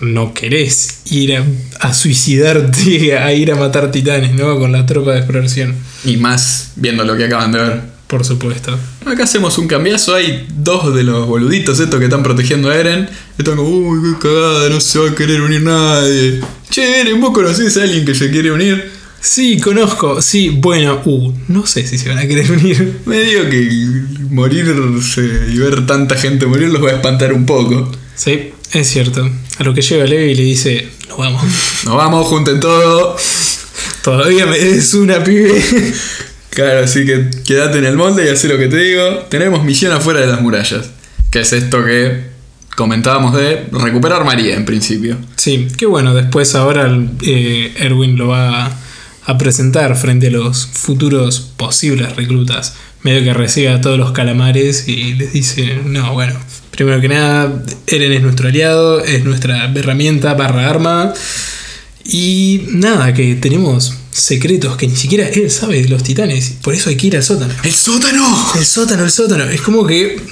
no 0.00 0.32
querés 0.34 1.00
ir 1.10 1.36
a, 1.36 1.44
a 1.80 1.92
suicidarte, 1.92 3.18
a 3.18 3.32
ir 3.32 3.52
a 3.52 3.56
matar 3.56 3.90
titanes, 3.90 4.34
¿no? 4.34 4.58
Con 4.58 4.72
la 4.72 4.86
tropa 4.86 5.12
de 5.12 5.18
exploración. 5.18 5.74
Y 6.04 6.16
más 6.16 6.72
viendo 6.76 7.04
lo 7.04 7.16
que 7.16 7.24
acaban 7.24 7.52
de 7.52 7.58
ver. 7.58 7.98
Por 8.08 8.24
supuesto. 8.24 8.78
Acá 9.04 9.24
hacemos 9.24 9.58
un 9.58 9.68
cambiazo, 9.68 10.14
hay 10.14 10.46
dos 10.50 10.94
de 10.94 11.02
los 11.02 11.26
boluditos 11.26 11.78
estos 11.78 11.98
que 11.98 12.06
están 12.06 12.22
protegiendo 12.22 12.70
a 12.70 12.76
Eren. 12.76 13.06
Están 13.36 13.56
como, 13.56 13.68
uy, 13.68 14.14
qué 14.14 14.28
cagada, 14.28 14.70
no 14.70 14.80
se 14.80 14.98
va 14.98 15.10
a 15.10 15.14
querer 15.14 15.42
unir 15.42 15.60
nadie. 15.60 16.40
Che, 16.70 17.02
Eren, 17.02 17.20
¿vos 17.20 17.32
conocés 17.32 17.76
a 17.76 17.82
alguien 17.82 18.06
que 18.06 18.14
se 18.14 18.30
quiere 18.30 18.50
unir? 18.50 18.97
Sí, 19.20 19.58
conozco. 19.58 20.22
Sí, 20.22 20.50
bueno, 20.50 21.00
uh, 21.04 21.32
no 21.48 21.66
sé 21.66 21.86
si 21.86 21.98
se 21.98 22.08
van 22.08 22.18
a 22.18 22.26
querer 22.26 22.50
unir. 22.52 23.00
Medio 23.06 23.48
que 23.50 23.68
morirse 24.30 25.22
y 25.52 25.58
ver 25.58 25.86
tanta 25.86 26.16
gente 26.16 26.46
morir 26.46 26.68
los 26.68 26.82
va 26.82 26.90
a 26.90 26.94
espantar 26.94 27.32
un 27.32 27.44
poco. 27.46 27.90
Sí, 28.14 28.50
es 28.72 28.88
cierto. 28.88 29.28
A 29.58 29.64
lo 29.64 29.74
que 29.74 29.82
llega 29.82 30.04
Levi 30.06 30.32
y 30.32 30.34
le 30.34 30.42
dice, 30.42 30.88
nos 31.08 31.18
vamos. 31.18 31.42
Nos 31.84 31.96
vamos, 31.96 32.26
junten 32.26 32.60
todo. 32.60 33.16
Todavía 34.02 34.46
me 34.46 34.58
des 34.58 34.94
una 34.94 35.22
pibe. 35.22 35.62
Claro, 36.50 36.84
así 36.84 37.04
que 37.04 37.30
quédate 37.46 37.78
en 37.78 37.84
el 37.84 37.96
molde 37.96 38.24
y 38.24 38.28
haz 38.28 38.42
lo 38.44 38.58
que 38.58 38.68
te 38.68 38.78
digo. 38.78 39.26
Tenemos 39.28 39.64
misión 39.64 39.92
afuera 39.92 40.20
de 40.20 40.26
las 40.26 40.40
murallas. 40.40 40.90
Que 41.30 41.40
es 41.40 41.52
esto 41.52 41.84
que 41.84 42.22
comentábamos 42.74 43.34
de 43.34 43.66
recuperar 43.70 44.24
María 44.24 44.56
en 44.56 44.64
principio. 44.64 45.16
Sí, 45.36 45.68
qué 45.76 45.86
bueno. 45.86 46.14
Después 46.14 46.54
ahora 46.54 46.90
eh, 47.22 47.74
Erwin 47.78 48.16
lo 48.16 48.28
va 48.28 48.76
a 49.28 49.36
presentar 49.36 49.94
frente 49.94 50.28
a 50.28 50.30
los 50.30 50.66
futuros 50.66 51.52
posibles 51.58 52.16
reclutas. 52.16 52.74
Medio 53.02 53.22
que 53.22 53.34
recibe 53.34 53.68
a 53.68 53.80
todos 53.82 53.98
los 53.98 54.12
calamares 54.12 54.88
y 54.88 55.12
les 55.14 55.34
dice, 55.34 55.80
no, 55.84 56.14
bueno, 56.14 56.40
primero 56.70 56.98
que 56.98 57.08
nada, 57.08 57.62
Eren 57.86 58.12
es 58.12 58.22
nuestro 58.22 58.48
aliado, 58.48 59.04
es 59.04 59.24
nuestra 59.24 59.70
herramienta 59.74 60.32
barra 60.32 60.70
arma. 60.70 61.12
Y 62.06 62.68
nada, 62.70 63.12
que 63.12 63.34
tenemos 63.34 63.92
secretos 64.10 64.78
que 64.78 64.88
ni 64.88 64.96
siquiera 64.96 65.28
él 65.28 65.50
sabe 65.50 65.82
de 65.82 65.90
los 65.90 66.02
titanes. 66.02 66.54
Por 66.62 66.74
eso 66.74 66.88
hay 66.88 66.96
que 66.96 67.08
ir 67.08 67.16
al 67.16 67.22
sótano. 67.22 67.52
¡El 67.62 67.74
sótano! 67.74 68.52
El 68.56 68.64
sótano, 68.64 69.04
el 69.04 69.10
sótano. 69.10 69.44
Es 69.44 69.60
como 69.60 69.86
que 69.86 70.22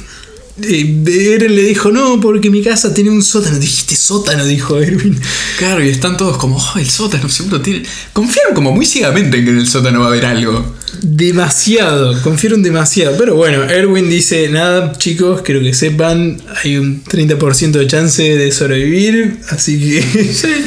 Eren 0.62 1.54
le 1.54 1.62
dijo, 1.62 1.90
no, 1.90 2.18
porque 2.20 2.48
mi 2.48 2.62
casa 2.62 2.94
tiene 2.94 3.10
un 3.10 3.22
sótano. 3.22 3.58
Dijiste 3.58 3.94
sótano, 3.94 4.44
dijo 4.46 4.78
Erwin. 4.80 5.20
Claro, 5.58 5.84
y 5.84 5.88
están 5.90 6.16
todos 6.16 6.38
como, 6.38 6.56
oh, 6.56 6.78
el 6.78 6.88
sótano 6.88 7.28
seguro 7.28 7.60
tiene. 7.60 7.82
Confiaron 8.12 8.54
como 8.54 8.72
muy 8.72 8.86
ciegamente 8.86 9.38
en 9.38 9.44
que 9.44 9.50
en 9.50 9.58
el 9.58 9.68
sótano 9.68 10.00
va 10.00 10.06
a 10.06 10.08
haber 10.08 10.24
algo. 10.26 10.74
Demasiado, 11.02 12.20
confiaron 12.22 12.62
demasiado. 12.62 13.16
Pero 13.18 13.34
bueno, 13.36 13.64
Erwin 13.64 14.08
dice, 14.08 14.48
nada, 14.48 14.92
chicos, 14.96 15.42
quiero 15.42 15.60
que 15.60 15.74
sepan, 15.74 16.40
hay 16.64 16.78
un 16.78 17.04
30% 17.04 17.72
de 17.72 17.86
chance 17.86 18.22
de 18.22 18.50
sobrevivir, 18.52 19.38
así 19.50 19.78
que... 19.78 20.64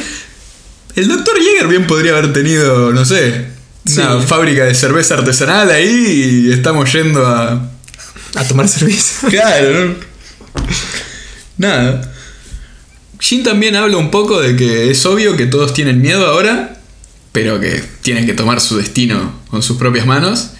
El 0.96 1.08
doctor 1.08 1.34
Jäger 1.38 1.68
bien 1.68 1.86
podría 1.86 2.12
haber 2.16 2.32
tenido, 2.32 2.92
no 2.92 3.04
sé, 3.04 3.46
una 3.86 4.20
Sí. 4.20 4.26
fábrica 4.26 4.64
de 4.64 4.74
cerveza 4.74 5.14
artesanal 5.14 5.70
ahí 5.70 6.44
y 6.48 6.52
estamos 6.52 6.92
yendo 6.92 7.24
a. 7.26 7.70
A 8.34 8.44
tomar 8.44 8.68
cerveza. 8.68 9.26
Claro, 9.30 9.86
¿no? 9.86 9.94
Nada. 11.58 12.12
Jin 13.18 13.42
también 13.42 13.76
habla 13.76 13.98
un 13.98 14.10
poco 14.10 14.40
de 14.40 14.56
que 14.56 14.90
es 14.90 15.04
obvio 15.04 15.36
que 15.36 15.46
todos 15.46 15.74
tienen 15.74 16.00
miedo 16.00 16.26
ahora, 16.26 16.80
pero 17.32 17.60
que 17.60 17.82
tienen 18.02 18.26
que 18.26 18.32
tomar 18.32 18.60
su 18.60 18.78
destino 18.78 19.40
con 19.48 19.62
sus 19.62 19.76
propias 19.76 20.06
manos. 20.06 20.50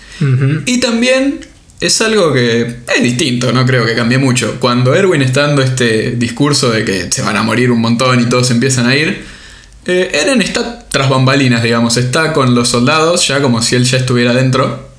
Y 0.66 0.80
también 0.80 1.46
es 1.80 2.00
algo 2.02 2.34
que 2.34 2.80
es 2.94 3.02
distinto, 3.02 3.52
no 3.52 3.64
creo 3.64 3.86
que 3.86 3.94
cambie 3.94 4.18
mucho. 4.18 4.58
Cuando 4.60 4.94
Erwin 4.94 5.22
está 5.22 5.46
dando 5.46 5.62
este 5.62 6.10
discurso 6.12 6.70
de 6.70 6.84
que 6.84 7.10
se 7.10 7.22
van 7.22 7.38
a 7.38 7.42
morir 7.42 7.70
un 7.70 7.80
montón 7.80 8.20
y 8.20 8.28
todos 8.28 8.50
empiezan 8.50 8.86
a 8.86 8.94
ir, 8.94 9.24
eh, 9.86 10.10
Eren 10.12 10.42
está 10.42 10.86
tras 10.90 11.08
bambalinas, 11.08 11.62
digamos, 11.62 11.96
está 11.96 12.34
con 12.34 12.54
los 12.54 12.68
soldados, 12.68 13.26
ya 13.26 13.40
como 13.40 13.62
si 13.62 13.76
él 13.76 13.84
ya 13.84 13.96
estuviera 13.96 14.34
dentro, 14.34 14.89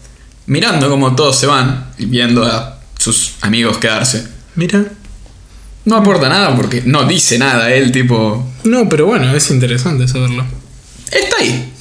mirando 0.52 0.90
cómo 0.90 1.16
todos 1.16 1.40
se 1.40 1.48
van 1.48 1.86
y 1.98 2.06
viendo 2.08 2.44
a 2.44 2.78
sus 2.98 3.36
amigos 3.40 3.78
quedarse. 3.78 4.28
Mira. 4.56 4.84
No 5.86 5.96
aporta 5.96 6.28
nada 6.28 6.54
porque 6.58 6.84
no 6.86 7.06
dice 7.06 7.40
nada, 7.40 7.74
él 7.74 7.94
tipo... 7.94 8.52
No, 8.66 8.90
pero 8.90 9.06
bueno, 9.06 9.34
es 9.34 9.50
interesante 9.50 10.10
saberlo. 10.10 10.46
Está 11.10 11.38
ahí. 11.40 11.72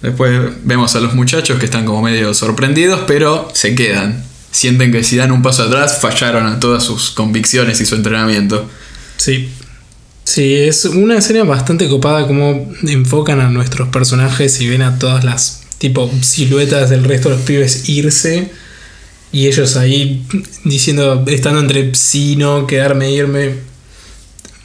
Después 0.00 0.52
vemos 0.62 0.94
a 0.94 1.00
los 1.00 1.14
muchachos 1.14 1.58
que 1.58 1.64
están 1.64 1.84
como 1.84 2.02
medio 2.02 2.32
sorprendidos, 2.32 3.00
pero 3.08 3.50
se 3.52 3.74
quedan. 3.74 4.24
Sienten 4.52 4.92
que 4.92 5.02
si 5.02 5.16
dan 5.16 5.32
un 5.32 5.42
paso 5.42 5.64
atrás 5.64 5.98
fallaron 6.00 6.46
a 6.46 6.60
todas 6.60 6.84
sus 6.84 7.10
convicciones 7.10 7.80
y 7.80 7.86
su 7.86 7.96
entrenamiento. 7.96 8.70
Sí. 9.16 9.50
Sí, 10.22 10.54
es 10.54 10.84
una 10.84 11.18
escena 11.18 11.42
bastante 11.42 11.88
copada 11.88 12.28
como 12.28 12.72
enfocan 12.84 13.40
a 13.40 13.50
nuestros 13.50 13.88
personajes 13.88 14.60
y 14.60 14.68
ven 14.68 14.82
a 14.82 15.00
todas 15.00 15.24
las 15.24 15.65
tipo 15.88 16.10
siluetas 16.20 16.90
del 16.90 17.04
resto 17.04 17.28
de 17.28 17.36
los 17.36 17.44
pibes 17.44 17.88
irse 17.88 18.50
y 19.30 19.46
ellos 19.46 19.76
ahí 19.76 20.24
diciendo, 20.64 21.24
estando 21.26 21.60
entre 21.60 21.94
sí, 21.94 22.36
no, 22.36 22.66
quedarme, 22.66 23.12
irme. 23.12 23.54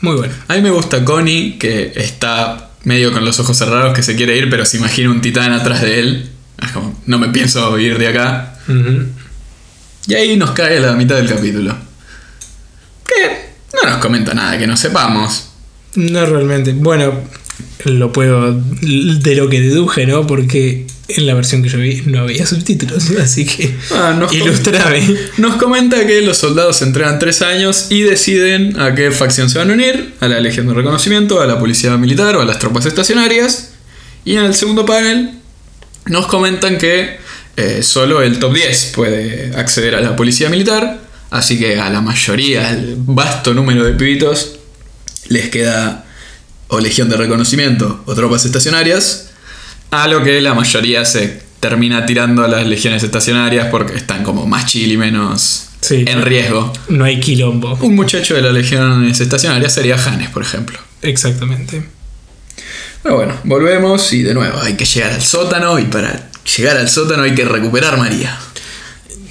Muy 0.02 0.16
bueno. 0.16 0.34
A 0.48 0.56
mí 0.56 0.62
me 0.62 0.72
gusta 0.72 1.04
Connie, 1.04 1.58
que 1.60 1.92
está 1.96 2.72
medio 2.84 3.12
con 3.12 3.24
los 3.24 3.40
ojos 3.40 3.58
cerrados, 3.58 3.94
que 3.94 4.02
se 4.02 4.16
quiere 4.16 4.38
ir, 4.38 4.50
pero 4.50 4.66
se 4.66 4.78
imagina 4.78 5.12
un 5.12 5.22
titán 5.22 5.54
atrás 5.54 5.82
de 5.82 6.00
él. 6.00 6.30
Es 6.64 6.72
como, 6.72 7.00
no 7.06 7.20
me 7.20 7.30
pienso 7.30 7.78
ir 7.78 7.98
de 7.98 8.08
acá. 8.08 8.56
Y 10.08 10.14
ahí 10.14 10.38
nos 10.38 10.52
cae 10.52 10.80
la 10.80 10.94
mitad 10.94 11.18
del 11.18 11.28
capítulo. 11.28 11.76
Que 13.06 13.52
no 13.74 13.90
nos 13.90 14.00
comenta 14.00 14.34
nada 14.34 14.58
que 14.58 14.68
no 14.68 14.78
sepamos. 14.78 15.50
No 15.96 16.26
realmente. 16.26 16.74
Bueno, 16.74 17.14
lo 17.86 18.12
puedo. 18.12 18.54
de 18.54 19.36
lo 19.36 19.50
que 19.50 19.60
deduje, 19.60 20.06
¿no? 20.06 20.26
Porque 20.26 20.88
en 21.18 21.28
la 21.28 21.34
versión 21.34 21.64
que 21.64 21.70
yo 21.70 21.78
vi 21.78 22.04
no 22.06 22.22
había 22.22 22.46
subtítulos, 22.46 23.10
así 23.22 23.46
que. 23.46 23.76
Ah, 23.92 24.16
nos, 24.18 24.34
Ilustrame. 24.34 25.18
nos 25.38 25.56
comenta 25.56 26.06
que 26.06 26.22
los 26.22 26.38
soldados 26.38 26.78
se 26.78 26.86
entrenan 26.86 27.20
tres 27.20 27.42
años 27.42 27.88
y 27.90 28.02
deciden 28.02 28.80
a 28.80 28.96
qué 28.96 29.12
facción 29.12 29.50
se 29.50 29.58
van 29.58 29.70
a 29.70 29.74
unir, 29.74 30.14
a 30.20 30.28
la 30.28 30.40
Legión 30.40 30.68
de 30.68 30.74
Reconocimiento, 30.74 31.42
a 31.42 31.46
la 31.46 31.60
Policía 31.60 31.96
Militar 31.98 32.36
o 32.36 32.42
a 32.42 32.46
las 32.46 32.60
tropas 32.60 32.86
estacionarias. 32.86 33.72
Y 34.24 34.36
en 34.36 34.46
el 34.46 34.54
segundo 34.54 34.86
panel 34.86 35.32
nos 36.06 36.28
comentan 36.28 36.78
que 36.78 37.18
eh, 37.58 37.84
solo 37.84 38.22
el 38.22 38.40
top 38.40 38.54
10 38.54 38.92
puede 38.96 39.52
acceder 39.56 39.96
a 39.96 40.02
la 40.02 40.16
Policía 40.16 40.50
Militar, 40.50 41.00
así 41.30 41.60
que 41.60 41.80
a 41.80 41.90
la 41.90 42.02
mayoría, 42.02 42.70
al 42.70 42.96
vasto 42.98 43.54
número 43.54 43.84
de 43.84 43.94
pibitos, 43.94 44.58
les 45.28 45.50
queda 45.50 46.06
o 46.68 46.80
Legión 46.80 47.10
de 47.10 47.18
Reconocimiento 47.18 48.02
o 48.06 48.16
tropas 48.16 48.46
estacionarias, 48.46 49.31
a 49.92 50.08
lo 50.08 50.24
que 50.24 50.42
la 50.42 50.54
mayoría 50.54 51.06
se 51.06 51.42
termina 51.60 52.06
tirando 52.06 52.44
a 52.44 52.48
las 52.48 52.66
legiones 52.66 53.04
estacionarias 53.04 53.68
porque 53.70 53.96
están 53.96 54.24
como 54.24 54.48
más 54.48 54.66
chill 54.66 54.92
y 54.92 54.98
menos 54.98 55.68
Sí. 55.82 56.06
en 56.08 56.22
riesgo. 56.22 56.72
No 56.90 57.06
hay 57.06 57.20
quilombo. 57.20 57.78
Un 57.82 57.96
muchacho 57.96 58.36
de 58.36 58.42
las 58.42 58.54
legiones 58.54 59.20
estacionarias 59.20 59.74
sería 59.74 59.96
Hannes, 59.96 60.30
por 60.30 60.44
ejemplo. 60.44 60.78
Exactamente. 61.02 61.84
Pero 63.04 63.16
bueno, 63.16 63.34
volvemos 63.46 64.14
y 64.14 64.22
de 64.22 64.34
nuevo 64.36 64.60
hay 64.62 64.74
que 64.76 64.86
llegar 64.86 65.12
al 65.14 65.22
sótano 65.24 65.80
y 65.80 65.86
para 65.86 66.30
llegar 66.56 66.78
al 66.78 66.88
sótano 66.90 67.24
hay 67.24 67.34
que 67.34 67.46
recuperar 67.46 67.98
María. 67.98 68.38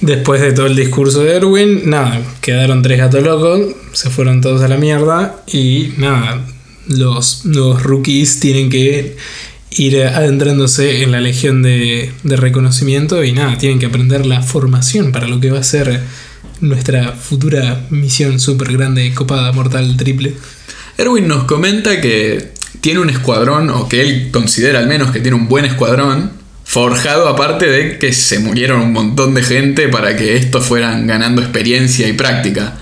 Después 0.01 0.41
de 0.41 0.51
todo 0.51 0.65
el 0.65 0.75
discurso 0.75 1.23
de 1.23 1.35
Erwin, 1.37 1.89
nada, 1.89 2.19
quedaron 2.41 2.81
tres 2.81 2.97
gatos 2.97 3.23
locos, 3.23 3.73
se 3.93 4.09
fueron 4.09 4.41
todos 4.41 4.61
a 4.61 4.67
la 4.67 4.75
mierda 4.77 5.43
y 5.47 5.93
nada, 5.97 6.43
los 6.87 7.45
nuevos 7.45 7.83
rookies 7.83 8.39
tienen 8.39 8.69
que 8.69 9.15
ir 9.71 10.03
adentrándose 10.03 11.03
en 11.03 11.11
la 11.11 11.21
legión 11.21 11.63
de, 11.63 12.11
de 12.23 12.35
reconocimiento 12.35 13.23
y 13.23 13.31
nada, 13.31 13.57
tienen 13.57 13.79
que 13.79 13.85
aprender 13.85 14.25
la 14.25 14.41
formación 14.41 15.11
para 15.11 15.27
lo 15.27 15.39
que 15.39 15.51
va 15.51 15.59
a 15.59 15.63
ser 15.63 16.01
nuestra 16.59 17.13
futura 17.13 17.85
misión 17.89 18.39
súper 18.39 18.73
grande, 18.73 19.13
copada, 19.13 19.51
mortal, 19.51 19.95
triple. 19.97 20.35
Erwin 20.97 21.27
nos 21.27 21.45
comenta 21.45 21.99
que 22.01 22.51
tiene 22.79 22.99
un 22.99 23.09
escuadrón, 23.09 23.69
o 23.69 23.89
que 23.89 24.01
él 24.01 24.29
considera 24.31 24.79
al 24.79 24.87
menos 24.87 25.11
que 25.11 25.19
tiene 25.19 25.35
un 25.35 25.47
buen 25.47 25.65
escuadrón, 25.65 26.31
forjado 26.63 27.27
aparte 27.27 27.67
de 27.67 27.97
que 27.97 28.13
se 28.13 28.39
murieron 28.39 28.81
un 28.81 28.93
montón 28.93 29.33
de 29.33 29.43
gente 29.43 29.87
para 29.89 30.15
que 30.15 30.37
estos 30.37 30.65
fueran 30.65 31.05
ganando 31.07 31.41
experiencia 31.41 32.07
y 32.07 32.13
práctica. 32.13 32.77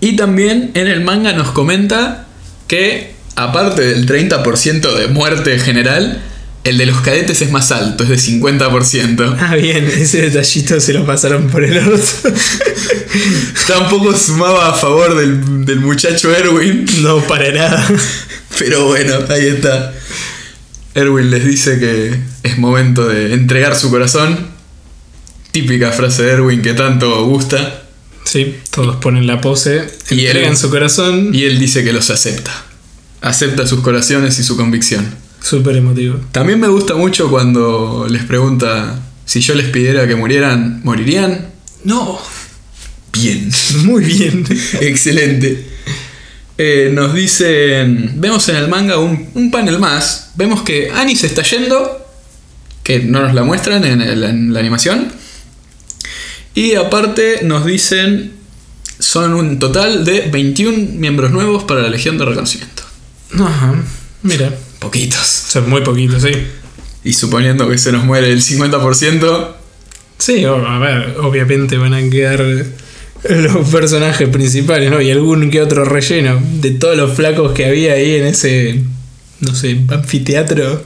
Y 0.00 0.16
también 0.16 0.72
en 0.74 0.88
el 0.88 1.02
manga 1.02 1.32
nos 1.32 1.52
comenta 1.52 2.26
que, 2.66 3.14
aparte 3.36 3.82
del 3.82 4.06
30% 4.06 4.94
de 4.96 5.08
muerte 5.08 5.58
general, 5.58 6.20
el 6.64 6.78
de 6.78 6.86
los 6.86 7.00
cadetes 7.00 7.42
es 7.42 7.50
más 7.50 7.72
alto, 7.72 8.04
es 8.04 8.10
de 8.10 8.16
50%. 8.16 9.36
Ah, 9.40 9.54
bien, 9.56 9.84
ese 9.86 10.22
detallito 10.22 10.80
se 10.80 10.92
lo 10.92 11.04
pasaron 11.04 11.48
por 11.48 11.64
el 11.64 11.76
orto. 11.78 12.06
Tampoco 13.66 14.16
sumaba 14.16 14.68
a 14.70 14.74
favor 14.74 15.16
del, 15.16 15.64
del 15.64 15.80
muchacho 15.80 16.34
Erwin. 16.34 16.86
no, 17.02 17.18
para 17.26 17.50
nada. 17.52 17.88
Pero 18.58 18.86
bueno, 18.86 19.14
ahí 19.28 19.46
está. 19.46 19.92
Erwin 20.94 21.30
les 21.30 21.44
dice 21.44 21.78
que 21.78 22.14
es 22.42 22.58
momento 22.58 23.08
de 23.08 23.32
entregar 23.34 23.74
su 23.76 23.90
corazón. 23.90 24.50
Típica 25.50 25.90
frase 25.92 26.22
de 26.22 26.32
Erwin 26.32 26.62
que 26.62 26.74
tanto 26.74 27.24
gusta. 27.26 27.82
Sí, 28.24 28.56
todos 28.70 28.96
ponen 28.96 29.26
la 29.26 29.40
pose, 29.40 29.84
Y 30.10 30.26
entregan 30.26 30.52
él- 30.52 30.56
su 30.56 30.70
corazón. 30.70 31.30
Y 31.34 31.44
él 31.44 31.58
dice 31.58 31.82
que 31.82 31.92
los 31.92 32.08
acepta. 32.10 32.52
Acepta 33.22 33.66
sus 33.66 33.80
corazones 33.80 34.38
y 34.38 34.44
su 34.44 34.56
convicción. 34.56 35.06
Súper 35.40 35.76
emotivo. 35.76 36.20
También 36.32 36.60
me 36.60 36.68
gusta 36.68 36.94
mucho 36.94 37.30
cuando 37.30 38.06
les 38.10 38.24
pregunta 38.24 39.00
si 39.24 39.40
yo 39.40 39.54
les 39.54 39.68
pidiera 39.68 40.06
que 40.06 40.14
murieran, 40.16 40.80
¿morirían? 40.84 41.48
No, 41.84 42.20
Bien. 43.12 43.50
muy 43.84 44.04
bien. 44.04 44.44
Excelente. 44.80 45.66
eh, 46.58 46.90
nos 46.92 47.14
dicen, 47.14 48.12
vemos 48.16 48.48
en 48.48 48.56
el 48.56 48.68
manga 48.68 48.98
un, 48.98 49.30
un 49.34 49.50
panel 49.50 49.78
más, 49.78 50.30
vemos 50.36 50.62
que 50.62 50.90
Annie 50.94 51.16
se 51.16 51.26
está 51.26 51.42
yendo, 51.42 52.06
que 52.82 53.00
no 53.00 53.20
nos 53.22 53.34
la 53.34 53.42
muestran 53.44 53.84
en, 53.84 54.00
el- 54.00 54.22
en 54.24 54.52
la 54.52 54.60
animación, 54.60 55.08
y 56.54 56.74
aparte 56.74 57.40
nos 57.42 57.64
dicen, 57.66 58.32
son 58.98 59.34
un 59.34 59.58
total 59.58 60.04
de 60.04 60.22
21 60.30 60.98
miembros 60.98 61.30
nuevos 61.32 61.64
para 61.64 61.82
la 61.82 61.88
Legión 61.88 62.18
de 62.18 62.24
Reconocimiento. 62.26 62.82
Ajá. 63.38 63.74
Mira. 64.22 64.52
Poquitos. 64.78 65.26
Son 65.26 65.68
muy 65.68 65.82
poquitos, 65.82 66.22
sí. 66.22 66.32
Y 67.04 67.12
suponiendo 67.12 67.68
que 67.68 67.78
se 67.78 67.92
nos 67.92 68.04
muere 68.04 68.30
el 68.30 68.42
50%, 68.42 69.56
Sí, 70.22 70.44
a 70.44 70.78
ver, 70.78 71.16
obviamente 71.20 71.76
van 71.76 71.94
a 71.94 72.08
quedar 72.08 72.44
los 73.28 73.68
personajes 73.70 74.28
principales, 74.28 74.88
¿no? 74.88 75.00
Y 75.00 75.10
algún 75.10 75.50
que 75.50 75.60
otro 75.60 75.84
relleno 75.84 76.40
de 76.60 76.70
todos 76.70 76.96
los 76.96 77.14
flacos 77.16 77.50
que 77.50 77.66
había 77.66 77.94
ahí 77.94 78.14
en 78.14 78.26
ese, 78.26 78.84
no 79.40 79.52
sé, 79.52 79.80
anfiteatro. 79.88 80.84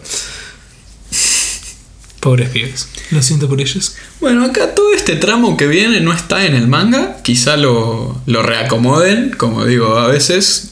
Pobres 2.21 2.49
pibes. 2.49 2.89
Lo 3.11 3.21
siento 3.21 3.47
por 3.47 3.61
ellos. 3.61 3.97
Bueno, 4.23 4.43
acá 4.43 4.75
todo 4.75 4.95
este 4.95 5.17
tramo 5.17 5.59
que 5.59 5.67
viene 5.67 6.01
no 6.01 6.15
está 6.15 6.47
en 6.47 6.55
el 6.55 6.67
manga. 6.67 7.19
Quizá 7.23 7.59
lo, 7.59 8.19
lo 8.25 8.43
reacomoden, 8.43 9.35
como 9.37 9.67
digo, 9.67 9.99
a 9.99 10.07
veces 10.07 10.71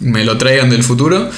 me 0.00 0.24
lo 0.24 0.36
traigan 0.38 0.70
del 0.70 0.82
futuro. 0.84 1.28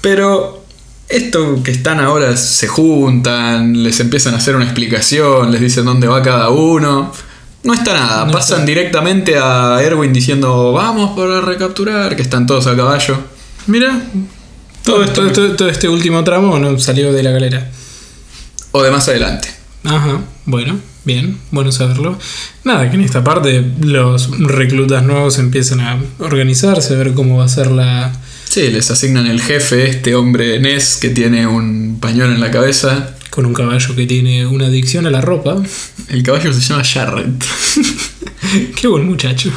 Pero 0.00 0.64
esto 1.08 1.62
que 1.62 1.70
están 1.70 2.00
ahora 2.00 2.36
se 2.36 2.68
juntan, 2.68 3.82
les 3.82 3.98
empiezan 4.00 4.34
a 4.34 4.38
hacer 4.38 4.54
una 4.56 4.64
explicación, 4.64 5.50
les 5.50 5.60
dicen 5.60 5.84
dónde 5.84 6.06
va 6.06 6.22
cada 6.22 6.50
uno. 6.50 7.12
No 7.64 7.74
está 7.74 7.92
nada, 7.92 8.24
No 8.24 8.32
pasan 8.32 8.60
está. 8.60 8.66
directamente 8.66 9.36
a 9.36 9.78
Erwin 9.82 10.12
diciendo 10.12 10.72
vamos 10.72 11.16
para 11.18 11.40
recapturar, 11.40 12.14
que 12.14 12.22
están 12.22 12.46
todos 12.46 12.66
a 12.66 12.76
caballo. 12.76 13.16
Mira, 13.66 14.00
todo, 14.84 15.02
esto- 15.02 15.26
esto, 15.26 15.46
todo, 15.46 15.56
todo 15.56 15.68
este 15.68 15.88
último 15.88 16.22
tramo 16.24 16.58
no 16.58 16.78
salió 16.78 17.12
de 17.12 17.22
la 17.22 17.30
galera. 17.32 17.68
O 18.70 18.82
de 18.82 18.90
más 18.90 19.08
adelante. 19.08 19.48
Ajá, 19.84 20.20
bueno, 20.44 20.78
bien, 21.08 21.38
bueno 21.50 21.72
saberlo. 21.72 22.16
Nada, 22.62 22.88
que 22.88 22.94
en 22.94 23.02
esta 23.02 23.24
parte 23.24 23.64
los 23.80 24.30
reclutas 24.38 25.02
nuevos 25.02 25.40
empiezan 25.40 25.80
a 25.80 25.98
organizarse, 26.20 26.94
a 26.94 26.98
ver 26.98 27.14
cómo 27.14 27.38
va 27.38 27.46
a 27.46 27.48
ser 27.48 27.72
la, 27.72 28.12
Sí, 28.48 28.70
les 28.70 28.90
asignan 28.90 29.26
el 29.26 29.42
jefe, 29.42 29.90
este 29.90 30.14
hombre 30.14 30.58
Ness 30.58 30.96
que 30.96 31.10
tiene 31.10 31.46
un 31.46 31.98
pañuelo 32.00 32.32
en 32.32 32.40
la 32.40 32.50
cabeza. 32.50 33.14
con 33.30 33.44
un 33.44 33.52
caballo 33.52 33.94
que 33.94 34.06
tiene 34.06 34.46
una 34.46 34.66
adicción 34.66 35.06
a 35.06 35.10
la 35.10 35.20
ropa. 35.20 35.62
El 36.08 36.22
caballo 36.22 36.52
se 36.52 36.60
llama 36.60 36.82
Jarrett. 36.82 37.44
Qué 38.80 38.88
buen 38.88 39.06
muchacho. 39.06 39.52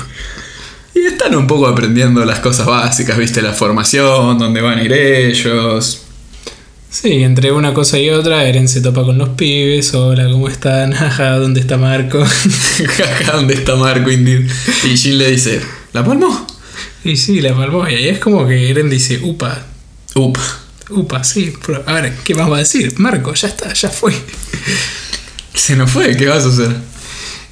Y 0.93 0.99
están 1.05 1.35
un 1.35 1.47
poco 1.47 1.67
aprendiendo 1.67 2.23
las 2.25 2.41
cosas 2.41 2.65
básicas, 2.67 3.17
viste, 3.17 3.41
la 3.41 3.53
formación, 3.53 4.37
dónde 4.37 4.59
van 4.59 4.79
a 4.79 4.83
ir 4.83 4.91
ellos. 4.91 6.00
Sí, 6.91 7.23
entre 7.23 7.53
una 7.53 7.73
cosa 7.73 7.97
y 7.99 8.09
otra, 8.09 8.43
Eren 8.43 8.67
se 8.67 8.81
topa 8.81 9.03
con 9.05 9.17
los 9.17 9.29
pibes. 9.29 9.93
Hola, 9.93 10.29
¿cómo 10.29 10.49
están? 10.49 10.93
Ajá, 10.93 11.37
¿dónde 11.37 11.61
está 11.61 11.77
Marco? 11.77 12.21
Jaja, 12.25 13.31
¿dónde 13.31 13.53
está 13.53 13.77
Marco 13.77 14.11
Indeed? 14.11 14.51
Y 14.83 14.97
Jin 14.97 15.17
le 15.17 15.31
dice, 15.31 15.61
¿la 15.93 16.03
palmó? 16.03 16.45
y 17.05 17.15
sí, 17.15 17.39
la 17.39 17.55
palmó. 17.55 17.87
Y 17.87 17.95
ahí 17.95 18.07
es 18.09 18.19
como 18.19 18.45
que 18.45 18.69
Eren 18.69 18.89
dice, 18.89 19.19
upa, 19.23 19.65
Up. 20.15 20.37
upa, 20.89 21.23
sí. 21.23 21.53
Pero, 21.65 21.81
a 21.87 21.93
ver, 21.93 22.13
¿qué 22.25 22.35
más 22.35 22.51
va 22.51 22.57
a 22.57 22.59
decir? 22.59 22.93
Marco, 22.97 23.33
ya 23.35 23.47
está, 23.47 23.71
ya 23.71 23.89
fue. 23.89 24.13
Se 25.53 25.77
nos 25.77 25.89
fue, 25.89 26.17
¿qué 26.17 26.27
vas 26.27 26.43
a 26.43 26.49
hacer? 26.49 26.75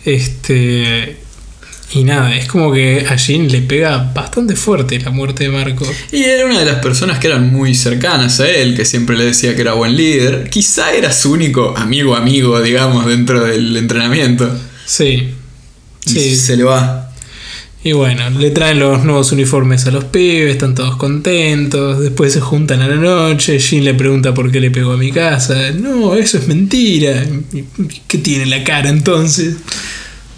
Este. 0.04 1.18
Y 1.92 2.04
nada, 2.04 2.36
es 2.36 2.46
como 2.48 2.72
que 2.72 3.04
a 3.10 3.18
Jin 3.18 3.52
le 3.52 3.62
pega 3.62 4.12
bastante 4.14 4.56
fuerte 4.56 5.00
la 5.00 5.10
muerte 5.10 5.46
de 5.46 5.50
Marco. 5.50 5.92
Y 6.12 6.24
era 6.24 6.46
una 6.46 6.60
de 6.60 6.66
las 6.66 6.76
personas 6.84 7.18
que 7.18 7.28
eran 7.28 7.52
muy 7.52 7.74
cercanas 7.74 8.40
a 8.40 8.48
él, 8.48 8.76
que 8.76 8.86
siempre 8.86 9.18
le 9.18 9.26
decía 9.26 9.56
que 9.56 9.62
era 9.62 9.74
buen 9.74 9.98
líder. 9.98 10.50
Quizá 10.52 10.94
era 10.94 11.12
su 11.12 11.32
único 11.32 11.76
amigo 11.76 12.16
amigo, 12.16 12.62
digamos, 12.62 13.08
dentro 13.08 13.44
del 13.44 13.76
entrenamiento. 13.76 14.56
Sí. 14.86 15.30
Y 16.06 16.10
Sí. 16.10 16.36
se 16.36 16.58
le 16.58 16.64
va. 16.64 17.12
Y 17.84 17.94
bueno, 17.94 18.30
le 18.32 18.52
traen 18.52 18.78
los 18.78 19.04
nuevos 19.06 19.32
uniformes 19.32 19.86
a 19.88 19.92
los 19.92 20.04
pibes, 20.04 20.52
están 20.52 20.76
todos 20.76 20.96
contentos. 20.98 22.00
Después 22.02 22.34
se 22.34 22.42
juntan 22.42 22.82
a 22.82 22.88
la 22.88 22.98
noche. 22.98 23.58
Jin 23.60 23.84
le 23.84 23.94
pregunta 23.96 24.34
por 24.34 24.52
qué 24.52 24.60
le 24.60 24.70
pegó 24.70 24.92
a 24.94 24.98
mi 24.98 25.12
casa. 25.12 25.72
No, 25.72 26.14
eso 26.14 26.38
es 26.38 26.48
mentira. 26.48 27.26
¿Y 27.54 27.64
¿Qué 28.08 28.18
tiene 28.20 28.44
en 28.44 28.50
la 28.52 28.64
cara 28.64 28.90
entonces? 28.90 29.56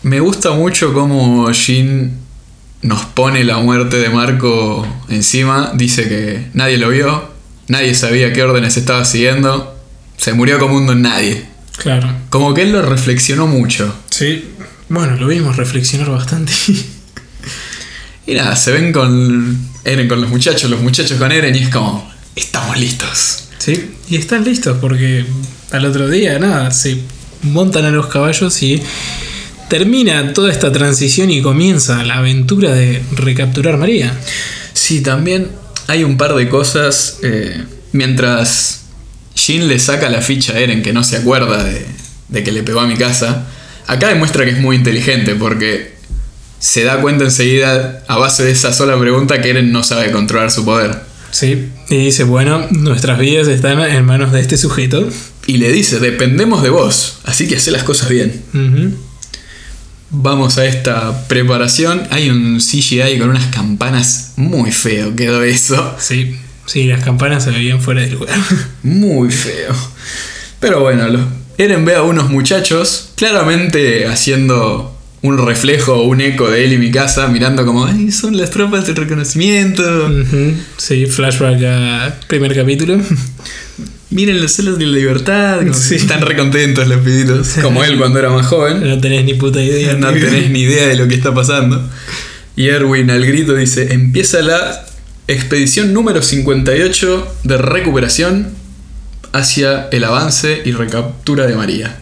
Me 0.04 0.20
gusta 0.20 0.52
mucho 0.52 0.94
cómo 0.94 1.52
Jin 1.54 2.18
nos 2.82 3.06
pone 3.06 3.44
la 3.44 3.58
muerte 3.60 3.98
de 3.98 4.10
Marco 4.10 4.88
encima. 5.10 5.72
Dice 5.76 6.08
que 6.10 6.48
nadie 6.54 6.78
lo 6.78 6.90
vio, 6.90 7.32
nadie 7.68 7.94
sabía 7.94 8.34
qué 8.34 8.44
órdenes 8.44 8.78
estaba 8.78 9.06
siguiendo. 9.06 9.78
Se 10.18 10.34
murió 10.34 10.60
como 10.60 10.76
un 10.76 10.88
don 10.88 11.02
nadie. 11.02 11.46
Claro. 11.78 12.12
Como 12.30 12.54
que 12.54 12.64
él 12.64 12.72
lo 12.72 12.82
reflexionó 12.82 13.48
mucho. 13.48 13.94
Sí. 14.10 14.50
Bueno, 14.90 15.16
lo 15.16 15.28
vimos 15.28 15.56
reflexionar 15.58 16.10
bastante. 16.10 16.54
Y 18.28 18.36
nada, 18.36 18.56
se 18.56 18.72
ven 18.72 18.94
con 18.94 19.58
Eren 19.84 20.08
con 20.08 20.22
los 20.22 20.30
muchachos, 20.30 20.70
los 20.70 20.80
muchachos 20.80 21.18
con 21.18 21.32
Eren 21.32 21.56
y 21.56 21.64
es 21.64 21.70
como, 21.70 22.10
estamos 22.36 22.78
listos. 22.80 23.46
Sí, 23.58 23.96
y 24.10 24.16
están 24.16 24.44
listos 24.44 24.78
porque 24.80 25.26
al 25.72 25.86
otro 25.86 26.08
día, 26.08 26.38
nada, 26.40 26.72
se 26.72 27.00
montan 27.42 27.86
a 27.86 27.90
los 27.90 28.08
caballos 28.08 28.62
y 28.62 28.82
termina 29.72 30.34
toda 30.34 30.52
esta 30.52 30.70
transición 30.74 31.32
y 31.32 31.42
comienza 31.42 32.04
la 32.04 32.18
aventura 32.18 32.74
de 32.74 33.02
recapturar 33.14 33.78
María. 33.78 34.14
Sí, 34.74 35.00
también 35.00 35.48
hay 35.88 36.04
un 36.04 36.18
par 36.18 36.36
de 36.36 36.50
cosas. 36.50 37.20
eh, 37.24 37.64
mientras 37.94 38.82
Jin 39.34 39.70
le 39.70 39.80
saca 39.80 40.10
la 40.10 40.22
ficha 40.22 40.52
a 40.52 40.60
Eren, 40.60 40.84
que 40.84 40.92
no 40.92 41.06
se 41.06 41.16
acuerda 41.16 41.64
de, 41.64 41.86
de 42.28 42.44
que 42.44 42.52
le 42.52 42.64
pegó 42.64 42.82
a 42.82 42.86
mi 42.86 42.98
casa, 42.98 43.48
acá 43.88 44.10
demuestra 44.10 44.44
que 44.44 44.52
es 44.52 44.60
muy 44.60 44.76
inteligente 44.76 45.36
porque 45.36 45.94
se 46.60 46.84
da 46.84 47.00
cuenta 47.00 47.24
enseguida, 47.24 48.04
a 48.10 48.18
base 48.18 48.44
de 48.44 48.52
esa 48.52 48.74
sola 48.74 49.00
pregunta, 49.00 49.42
que 49.42 49.52
Eren 49.52 49.72
no 49.72 49.86
sabe 49.86 50.12
controlar 50.12 50.52
su 50.52 50.66
poder. 50.66 51.00
Sí, 51.32 51.70
y 51.90 51.96
dice, 51.96 52.26
bueno, 52.26 52.68
nuestras 52.72 53.18
vidas 53.18 53.48
están 53.48 53.80
en 53.80 54.04
manos 54.04 54.34
de 54.34 54.42
este 54.42 54.58
sujeto. 54.58 55.08
Y 55.48 55.58
le 55.58 55.72
dice, 55.72 56.02
dependemos 56.02 56.62
de 56.62 56.70
vos, 56.70 57.20
así 57.24 57.48
que 57.48 57.56
hacé 57.56 57.72
las 57.72 57.84
cosas 57.84 58.10
bien. 58.10 58.34
Vamos 60.12 60.58
a 60.58 60.66
esta 60.66 61.28
preparación. 61.28 62.04
Hay 62.12 62.30
un 62.30 62.60
CGI 62.60 63.18
con 63.20 63.30
unas 63.30 63.46
campanas 63.48 64.34
muy 64.36 64.72
feo, 64.72 65.16
quedó 65.16 65.42
eso. 65.44 65.96
Sí, 66.00 66.36
sí, 66.66 66.84
las 66.86 67.04
campanas 67.04 67.46
se 67.46 67.52
veían 67.52 67.82
fuera 67.82 68.02
de 68.02 68.10
lugar. 68.12 68.38
Muy 68.84 69.32
feo. 69.32 69.74
Pero 70.60 70.82
bueno, 70.82 71.08
los- 71.08 71.26
Eren 71.58 71.86
ve 71.86 71.96
a 71.96 72.02
unos 72.04 72.30
muchachos 72.30 73.12
claramente 73.16 74.08
haciendo 74.08 74.98
un 75.22 75.38
reflejo 75.46 75.94
o 75.94 76.04
un 76.08 76.20
eco 76.20 76.50
de 76.50 76.66
él 76.66 76.74
y 76.74 76.78
mi 76.78 76.90
casa, 76.92 77.28
mirando 77.28 77.66
como, 77.66 77.86
ay, 77.86 78.12
son 78.12 78.36
las 78.36 78.50
tropas 78.50 78.88
del 78.88 78.96
reconocimiento. 78.96 79.84
Sí, 80.78 81.06
flashback 81.06 81.62
a 81.64 82.16
primer 82.28 82.56
capítulo. 82.56 83.00
Miren 84.12 84.42
los 84.42 84.52
celos 84.52 84.78
de 84.78 84.86
la 84.86 84.98
libertad. 84.98 85.62
Sí. 85.74 85.96
Están 85.96 86.22
re 86.22 86.36
contentos 86.36 86.86
los 86.88 87.00
pibitos. 87.00 87.56
Como 87.62 87.84
él 87.84 87.98
cuando 87.98 88.20
era 88.20 88.30
más 88.30 88.46
joven. 88.46 88.88
No 88.88 89.00
tenés 89.00 89.24
ni 89.24 89.34
puta 89.36 89.64
idea. 89.64 89.94
No 89.94 90.12
tenés 90.12 90.52
ni 90.52 90.62
idea 90.62 90.88
de 90.88 90.96
lo 90.96 91.08
que 91.08 91.16
está 91.16 91.34
pasando. 91.34 91.82
Y 92.58 92.68
Erwin 92.68 93.10
al 93.10 93.26
grito 93.26 93.56
dice, 93.56 93.94
empieza 93.94 94.42
la 94.42 94.86
expedición 95.28 95.94
número 95.94 96.22
58 96.22 97.36
de 97.46 97.58
recuperación 97.58 98.50
hacia 99.32 99.88
el 99.92 100.04
avance 100.04 100.62
y 100.66 100.74
recaptura 100.74 101.48
de 101.48 101.56
María. 101.56 102.00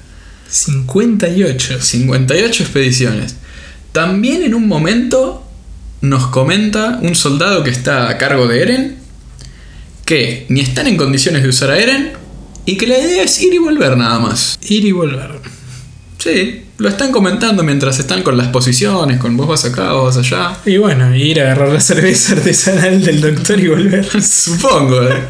58. 0.50 1.80
58 1.80 2.64
expediciones. 2.64 3.36
También 3.92 4.42
en 4.42 4.56
un 4.56 4.68
momento 4.68 5.46
nos 6.02 6.28
comenta 6.28 6.98
un 7.04 7.14
soldado 7.14 7.64
que 7.64 7.70
está 7.70 8.10
a 8.10 8.18
cargo 8.18 8.48
de 8.48 8.62
Eren 8.64 8.99
que 10.10 10.48
ni 10.50 10.62
están 10.62 10.88
en 10.88 10.98
condiciones 10.98 11.44
de 11.44 11.50
usar 11.50 11.70
a 11.70 11.78
Eren 11.78 12.14
y 12.66 12.78
que 12.78 12.88
la 12.88 12.98
idea 12.98 13.22
es 13.22 13.40
ir 13.44 13.54
y 13.54 13.60
volver 13.60 13.96
nada 13.96 14.18
más. 14.18 14.58
Ir 14.68 14.84
y 14.84 14.92
volver. 14.92 15.34
Sí, 16.18 16.64
lo 16.80 16.90
están 16.90 17.12
comentando 17.12 17.62
mientras 17.62 18.00
están 18.00 18.24
con 18.24 18.36
las 18.36 18.48
posiciones, 18.48 19.20
con 19.20 19.38
vos 19.38 19.48
vas 19.48 19.66
acá, 19.66 19.94
vos 19.94 20.16
vas 20.16 20.26
allá. 20.26 20.58
Y 20.66 20.78
bueno, 20.78 21.16
ir 21.16 21.40
a 21.40 21.44
agarrar 21.44 21.70
la 21.70 21.80
cerveza 21.80 22.34
artesanal 22.38 23.04
del 23.04 23.22
doctor 23.22 23.60
y 23.60 23.68
volver. 23.68 24.24
Supongo. 24.24 25.04
eh. 25.04 25.22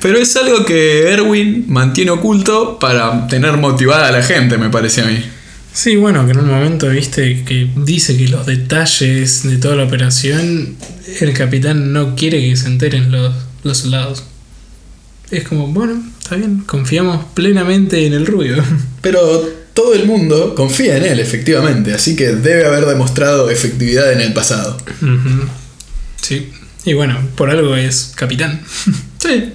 Pero 0.00 0.16
es 0.16 0.34
algo 0.36 0.64
que 0.64 1.10
Erwin 1.12 1.66
mantiene 1.68 2.12
oculto 2.12 2.78
para 2.78 3.26
tener 3.26 3.58
motivada 3.58 4.08
a 4.08 4.12
la 4.12 4.22
gente, 4.22 4.56
me 4.56 4.70
parece 4.70 5.02
a 5.02 5.04
mí. 5.04 5.22
Sí, 5.74 5.96
bueno, 5.96 6.24
que 6.24 6.32
en 6.32 6.38
un 6.38 6.48
momento 6.48 6.88
viste 6.88 7.44
que 7.44 7.68
dice 7.76 8.16
que 8.16 8.28
los 8.28 8.46
detalles 8.46 9.42
de 9.42 9.58
toda 9.58 9.76
la 9.76 9.84
operación, 9.84 10.76
el 11.20 11.34
capitán 11.34 11.92
no 11.92 12.16
quiere 12.16 12.40
que 12.40 12.56
se 12.56 12.68
enteren 12.68 13.12
los, 13.12 13.34
los 13.62 13.78
soldados. 13.78 14.24
Es 15.30 15.44
como, 15.48 15.68
bueno, 15.68 16.02
está 16.20 16.36
bien, 16.36 16.62
confiamos 16.66 17.24
plenamente 17.34 18.06
en 18.06 18.12
el 18.12 18.26
rubio. 18.26 18.62
Pero 19.00 19.48
todo 19.72 19.94
el 19.94 20.06
mundo 20.06 20.54
confía 20.54 20.96
en 20.96 21.04
él, 21.04 21.20
efectivamente, 21.20 21.94
así 21.94 22.16
que 22.16 22.28
debe 22.32 22.66
haber 22.66 22.84
demostrado 22.86 23.48
efectividad 23.50 24.12
en 24.12 24.20
el 24.20 24.32
pasado. 24.34 24.76
Sí. 26.20 26.52
Y 26.84 26.92
bueno, 26.94 27.18
por 27.36 27.50
algo 27.50 27.76
es 27.76 28.12
capitán. 28.14 28.62
Sí. 29.22 29.52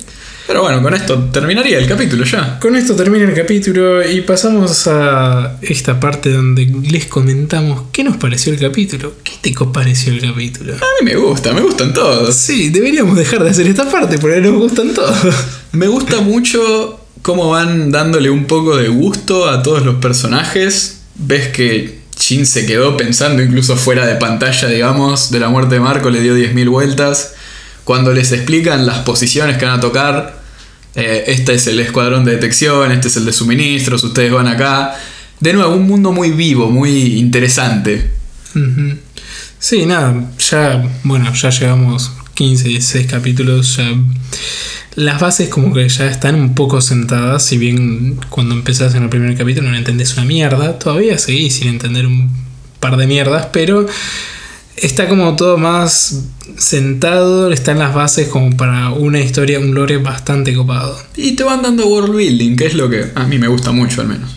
Pero 0.48 0.62
bueno, 0.62 0.82
con 0.82 0.94
esto 0.94 1.26
terminaría 1.32 1.78
el 1.78 1.88
capítulo 1.88 2.24
ya. 2.24 2.58
Con 2.58 2.78
esto 2.78 2.96
termina 2.96 3.26
el 3.26 3.34
capítulo 3.34 4.10
y 4.10 4.22
pasamos 4.22 4.88
a 4.88 5.58
esta 5.62 6.00
parte 6.00 6.32
donde 6.32 6.66
les 6.90 7.08
comentamos 7.08 7.84
qué 7.92 8.06
nos 8.06 8.16
pareció 8.16 8.54
el 8.54 8.60
capítulo. 8.60 9.16
¿Qué 9.24 9.34
te 9.42 9.54
pareció 9.66 10.14
el 10.14 10.22
capítulo? 10.22 10.76
A 10.76 11.04
mí 11.04 11.12
me 11.12 11.16
gusta, 11.18 11.52
me 11.54 11.60
gustan 11.60 11.94
todos. 11.94 12.34
Sí, 12.34 12.70
deberíamos 12.70 13.18
dejar 13.18 13.44
de 13.44 13.50
hacer 13.50 13.68
esta 13.68 13.92
parte 13.92 14.18
porque 14.20 14.40
nos 14.40 14.54
gustan 14.54 14.94
todos. 14.94 15.18
Me 15.74 15.88
gusta 15.88 16.22
mucho 16.22 17.02
cómo 17.22 17.50
van 17.50 17.92
dándole 17.92 18.30
un 18.30 18.46
poco 18.46 18.78
de 18.78 18.88
gusto 18.88 19.50
a 19.50 19.62
todos 19.62 19.84
los 19.86 19.96
personajes. 19.96 21.02
Ves 21.16 21.50
que 21.50 22.00
Shin 22.18 22.46
se 22.46 22.66
quedó 22.66 22.96
pensando 22.96 23.44
incluso 23.44 23.76
fuera 23.76 24.06
de 24.06 24.16
pantalla, 24.16 24.70
digamos, 24.70 25.30
de 25.30 25.40
la 25.40 25.50
muerte 25.50 25.76
de 25.76 25.82
Marco, 25.82 26.10
le 26.10 26.22
dio 26.22 26.38
10.000 26.38 26.70
vueltas. 26.70 27.34
Cuando 27.84 28.14
les 28.14 28.32
explican 28.32 28.86
las 28.86 29.00
posiciones 29.00 29.58
que 29.58 29.66
van 29.66 29.80
a 29.80 29.82
tocar, 29.82 30.37
eh, 30.98 31.26
este 31.28 31.54
es 31.54 31.68
el 31.68 31.80
escuadrón 31.80 32.26
de 32.26 32.32
detección, 32.32 32.92
este 32.92 33.08
es 33.08 33.18
el 33.18 33.26
de 33.26 33.32
suministros, 33.32 34.04
ustedes 34.04 34.32
van 34.32 34.48
acá. 34.48 34.96
De 35.40 35.54
nuevo, 35.54 35.76
un 35.76 35.88
mundo 35.88 36.12
muy 36.12 36.32
vivo, 36.32 36.72
muy 36.72 37.20
interesante. 37.20 38.10
Sí, 39.60 39.86
nada, 39.86 40.32
ya, 40.40 40.84
bueno, 41.04 41.32
ya 41.36 41.52
llevamos 41.52 42.12
15, 42.34 42.70
16 42.70 43.08
capítulos, 43.08 43.78
ya 43.78 43.94
las 44.96 45.22
bases 45.22 45.50
como 45.50 45.72
que 45.72 45.88
ya 45.88 46.08
están 46.08 46.34
un 46.34 46.56
poco 46.56 46.82
sentadas, 46.82 47.46
si 47.46 47.60
bien 47.60 48.20
cuando 48.30 48.56
empezás 48.56 48.96
en 48.96 49.04
el 49.04 49.10
primer 49.10 49.38
capítulo 49.38 49.70
no 49.70 49.78
entendés 49.78 50.18
una 50.18 50.26
mierda, 50.26 50.80
todavía 50.80 51.20
seguís 51.20 51.58
sin 51.58 51.68
entender 51.68 52.08
un 52.08 52.32
par 52.80 52.98
de 52.98 53.06
mierdas, 53.06 53.50
pero 53.54 53.86
está 54.78 55.08
como 55.08 55.36
todo 55.36 55.58
más 55.58 56.24
sentado, 56.58 57.52
están 57.52 57.80
las 57.80 57.94
bases 57.94 58.30
como 58.30 58.56
para 58.56 58.92
una 58.92 59.20
historia, 59.20 59.60
un 59.60 59.74
lore 59.74 59.98
bastante 59.98 60.54
copado. 60.54 60.98
Y 61.16 61.34
te 61.34 61.44
van 61.44 61.62
dando 61.62 61.88
world 61.88 62.16
building, 62.16 62.56
que 62.56 62.68
es 62.68 62.76
lo 62.76 62.90
que 62.90 63.12
a 63.14 63.26
mí 63.26 63.38
me 63.38 63.48
gusta 63.48 63.72
mucho 63.72 64.02
al 64.02 64.08
menos. 64.08 64.32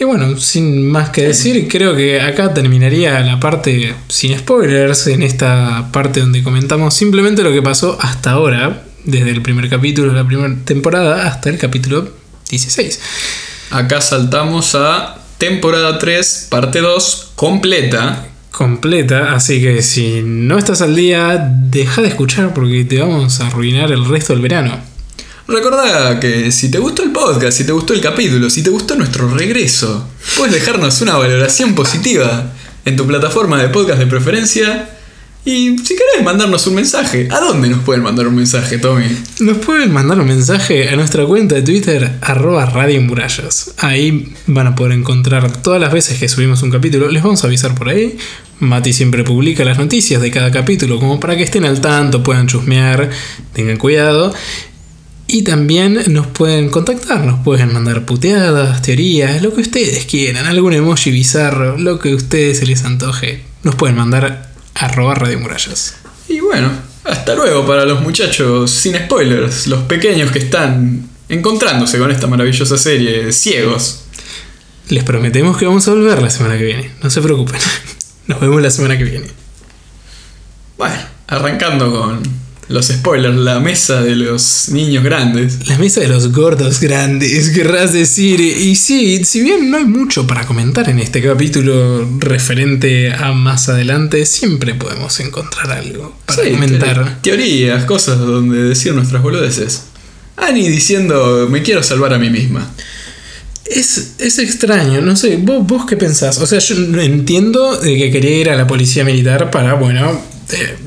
Y 0.00 0.04
bueno, 0.04 0.38
sin 0.38 0.88
más 0.88 1.10
que 1.10 1.22
decir, 1.22 1.66
creo 1.68 1.96
que 1.96 2.20
acá 2.20 2.54
terminaría 2.54 3.18
la 3.20 3.40
parte 3.40 3.94
sin 4.08 4.38
spoilers, 4.38 5.08
en 5.08 5.22
esta 5.22 5.90
parte 5.92 6.20
donde 6.20 6.42
comentamos 6.42 6.94
simplemente 6.94 7.42
lo 7.42 7.52
que 7.52 7.62
pasó 7.62 7.98
hasta 8.00 8.32
ahora, 8.32 8.84
desde 9.04 9.30
el 9.30 9.42
primer 9.42 9.68
capítulo 9.68 10.12
de 10.12 10.16
la 10.16 10.26
primera 10.26 10.54
temporada 10.64 11.26
hasta 11.26 11.50
el 11.50 11.58
capítulo 11.58 12.08
16. 12.50 13.00
Acá 13.70 14.00
saltamos 14.00 14.74
a 14.74 15.18
temporada 15.38 15.98
3, 15.98 16.46
parte 16.50 16.80
2, 16.80 17.32
completa. 17.34 18.28
Completa, 18.58 19.34
así 19.34 19.60
que 19.60 19.82
si 19.82 20.20
no 20.20 20.58
estás 20.58 20.82
al 20.82 20.96
día, 20.96 21.48
deja 21.70 22.02
de 22.02 22.08
escuchar 22.08 22.52
porque 22.52 22.84
te 22.84 22.98
vamos 22.98 23.38
a 23.38 23.46
arruinar 23.46 23.92
el 23.92 24.04
resto 24.04 24.32
del 24.32 24.42
verano. 24.42 24.76
Recordá 25.46 26.18
que 26.18 26.50
si 26.50 26.68
te 26.68 26.80
gustó 26.80 27.04
el 27.04 27.12
podcast, 27.12 27.56
si 27.56 27.64
te 27.64 27.70
gustó 27.70 27.92
el 27.92 28.00
capítulo, 28.00 28.50
si 28.50 28.64
te 28.64 28.70
gustó 28.70 28.96
nuestro 28.96 29.32
regreso, 29.32 30.08
puedes 30.36 30.52
dejarnos 30.52 31.00
una 31.02 31.16
valoración 31.16 31.76
positiva 31.76 32.52
en 32.84 32.96
tu 32.96 33.06
plataforma 33.06 33.62
de 33.62 33.68
podcast 33.68 34.00
de 34.00 34.08
preferencia. 34.08 34.90
Y 35.44 35.78
si 35.78 35.94
querés 35.94 36.24
mandarnos 36.24 36.66
un 36.66 36.74
mensaje, 36.74 37.28
¿a 37.30 37.38
dónde 37.38 37.68
nos 37.68 37.84
pueden 37.84 38.02
mandar 38.02 38.26
un 38.26 38.34
mensaje, 38.34 38.78
Tommy? 38.78 39.06
Nos 39.38 39.58
pueden 39.58 39.92
mandar 39.92 40.18
un 40.18 40.26
mensaje 40.26 40.88
a 40.88 40.96
nuestra 40.96 41.24
cuenta 41.26 41.54
de 41.54 41.62
Twitter, 41.62 42.10
arroba 42.22 42.66
Radio 42.66 43.00
Murallas. 43.02 43.72
Ahí 43.78 44.34
van 44.48 44.66
a 44.66 44.74
poder 44.74 44.94
encontrar 44.94 45.52
todas 45.62 45.80
las 45.80 45.92
veces 45.92 46.18
que 46.18 46.28
subimos 46.28 46.62
un 46.62 46.72
capítulo. 46.72 47.08
Les 47.08 47.22
vamos 47.22 47.44
a 47.44 47.46
avisar 47.46 47.76
por 47.76 47.88
ahí. 47.88 48.18
Mati 48.60 48.92
siempre 48.92 49.22
publica 49.22 49.64
las 49.64 49.78
noticias 49.78 50.20
de 50.20 50.30
cada 50.30 50.50
capítulo, 50.50 50.98
como 50.98 51.20
para 51.20 51.36
que 51.36 51.44
estén 51.44 51.64
al 51.64 51.80
tanto, 51.80 52.22
puedan 52.22 52.48
chusmear, 52.48 53.10
tengan 53.52 53.76
cuidado. 53.76 54.34
Y 55.30 55.42
también 55.42 56.02
nos 56.08 56.26
pueden 56.26 56.70
contactar, 56.70 57.24
nos 57.24 57.40
pueden 57.40 57.72
mandar 57.72 58.06
puteadas, 58.06 58.80
teorías, 58.80 59.42
lo 59.42 59.54
que 59.54 59.60
ustedes 59.60 60.06
quieran, 60.06 60.46
algún 60.46 60.72
emoji 60.72 61.10
bizarro, 61.10 61.76
lo 61.76 61.98
que 61.98 62.12
a 62.12 62.16
ustedes 62.16 62.58
se 62.58 62.66
les 62.66 62.84
antoje. 62.84 63.44
Nos 63.62 63.74
pueden 63.74 63.96
mandar 63.96 64.50
arroba 64.74 65.14
Radio 65.14 65.38
Murallas. 65.38 65.96
Y 66.28 66.40
bueno, 66.40 66.70
hasta 67.04 67.34
luego 67.34 67.66
para 67.66 67.84
los 67.84 68.00
muchachos 68.00 68.70
sin 68.70 68.96
spoilers, 68.96 69.66
los 69.66 69.82
pequeños 69.82 70.30
que 70.30 70.38
están 70.38 71.08
encontrándose 71.28 71.98
con 71.98 72.10
esta 72.10 72.26
maravillosa 72.26 72.78
serie, 72.78 73.32
ciegos. 73.32 74.04
Les 74.88 75.04
prometemos 75.04 75.58
que 75.58 75.66
vamos 75.66 75.86
a 75.86 75.90
volver 75.92 76.22
la 76.22 76.30
semana 76.30 76.56
que 76.56 76.64
viene, 76.64 76.90
no 77.02 77.10
se 77.10 77.20
preocupen. 77.20 77.60
Nos 78.28 78.40
vemos 78.40 78.62
la 78.62 78.70
semana 78.70 78.96
que 78.96 79.04
viene. 79.04 79.26
Bueno, 80.76 80.94
arrancando 81.26 81.90
con 81.90 82.20
los 82.68 82.86
spoilers, 82.88 83.34
la 83.36 83.58
mesa 83.60 84.02
de 84.02 84.14
los 84.14 84.68
niños 84.68 85.02
grandes. 85.02 85.66
La 85.68 85.78
mesa 85.78 86.00
de 86.00 86.08
los 86.08 86.30
gordos 86.32 86.80
grandes, 86.80 87.48
querrás 87.50 87.92
decir. 87.94 88.38
Y 88.40 88.76
sí, 88.76 89.24
si 89.24 89.42
bien 89.42 89.70
no 89.70 89.78
hay 89.78 89.86
mucho 89.86 90.26
para 90.26 90.46
comentar 90.46 90.88
en 90.90 90.98
este 91.00 91.22
capítulo 91.22 92.06
referente 92.18 93.12
a 93.12 93.32
más 93.32 93.68
adelante, 93.70 94.26
siempre 94.26 94.74
podemos 94.74 95.18
encontrar 95.20 95.72
algo 95.72 96.16
para 96.26 96.44
Sí, 96.44 96.50
comentar. 96.50 97.20
te- 97.22 97.30
Teorías, 97.30 97.84
cosas 97.86 98.18
donde 98.18 98.62
decir 98.64 98.92
nuestras 98.94 99.22
boludeces. 99.22 99.84
Annie 100.36 100.68
diciendo, 100.68 101.48
me 101.50 101.62
quiero 101.62 101.82
salvar 101.82 102.12
a 102.14 102.18
mí 102.18 102.30
misma. 102.30 102.70
Es, 103.64 104.14
es 104.18 104.38
extraño, 104.38 105.00
no 105.02 105.14
sé, 105.14 105.36
¿vos, 105.36 105.66
vos 105.66 105.84
qué 105.86 105.96
pensás? 105.96 106.38
O 106.38 106.46
sea, 106.46 106.58
yo 106.58 106.74
entiendo 107.00 107.76
de 107.76 107.96
que 107.98 108.10
quería 108.10 108.38
ir 108.38 108.50
a 108.50 108.56
la 108.56 108.66
policía 108.66 109.04
militar 109.04 109.50
para, 109.50 109.74
bueno, 109.74 110.20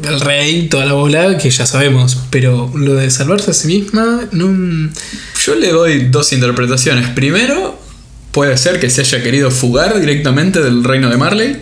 el 0.07 0.19
rey, 0.19 0.67
toda 0.67 0.85
la 0.85 0.93
bola, 0.93 1.37
que 1.37 1.49
ya 1.49 1.65
sabemos, 1.65 2.17
pero 2.29 2.71
lo 2.75 2.95
de 2.95 3.11
salvarse 3.11 3.51
a 3.51 3.53
sí 3.53 3.67
misma, 3.67 4.21
no... 4.31 4.89
Yo 5.45 5.55
le 5.55 5.69
doy 5.69 6.07
dos 6.09 6.33
interpretaciones. 6.33 7.09
Primero, 7.09 7.79
puede 8.31 8.57
ser 8.57 8.79
que 8.79 8.89
se 8.89 9.01
haya 9.01 9.21
querido 9.21 9.51
fugar 9.51 9.99
directamente 9.99 10.61
del 10.61 10.83
reino 10.83 11.09
de 11.09 11.17
Marley 11.17 11.57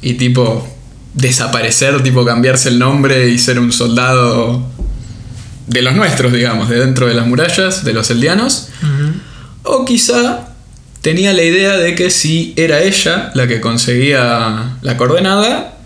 y 0.00 0.14
tipo 0.14 0.66
desaparecer, 1.12 2.02
tipo 2.02 2.24
cambiarse 2.24 2.70
el 2.70 2.78
nombre 2.78 3.28
y 3.28 3.38
ser 3.38 3.58
un 3.58 3.72
soldado 3.72 4.66
de 5.66 5.82
los 5.82 5.94
nuestros, 5.94 6.32
digamos, 6.32 6.68
de 6.68 6.78
dentro 6.80 7.06
de 7.06 7.14
las 7.14 7.26
murallas, 7.26 7.84
de 7.84 7.92
los 7.92 8.10
eldianos. 8.10 8.68
O 9.64 9.84
quizá 9.84 10.48
tenía 11.00 11.32
la 11.32 11.42
idea 11.42 11.76
de 11.76 11.94
que 11.94 12.10
si 12.10 12.52
era 12.56 12.82
ella 12.82 13.30
la 13.34 13.46
que 13.48 13.60
conseguía 13.60 14.76
la 14.80 14.96
coordenada, 14.96 15.78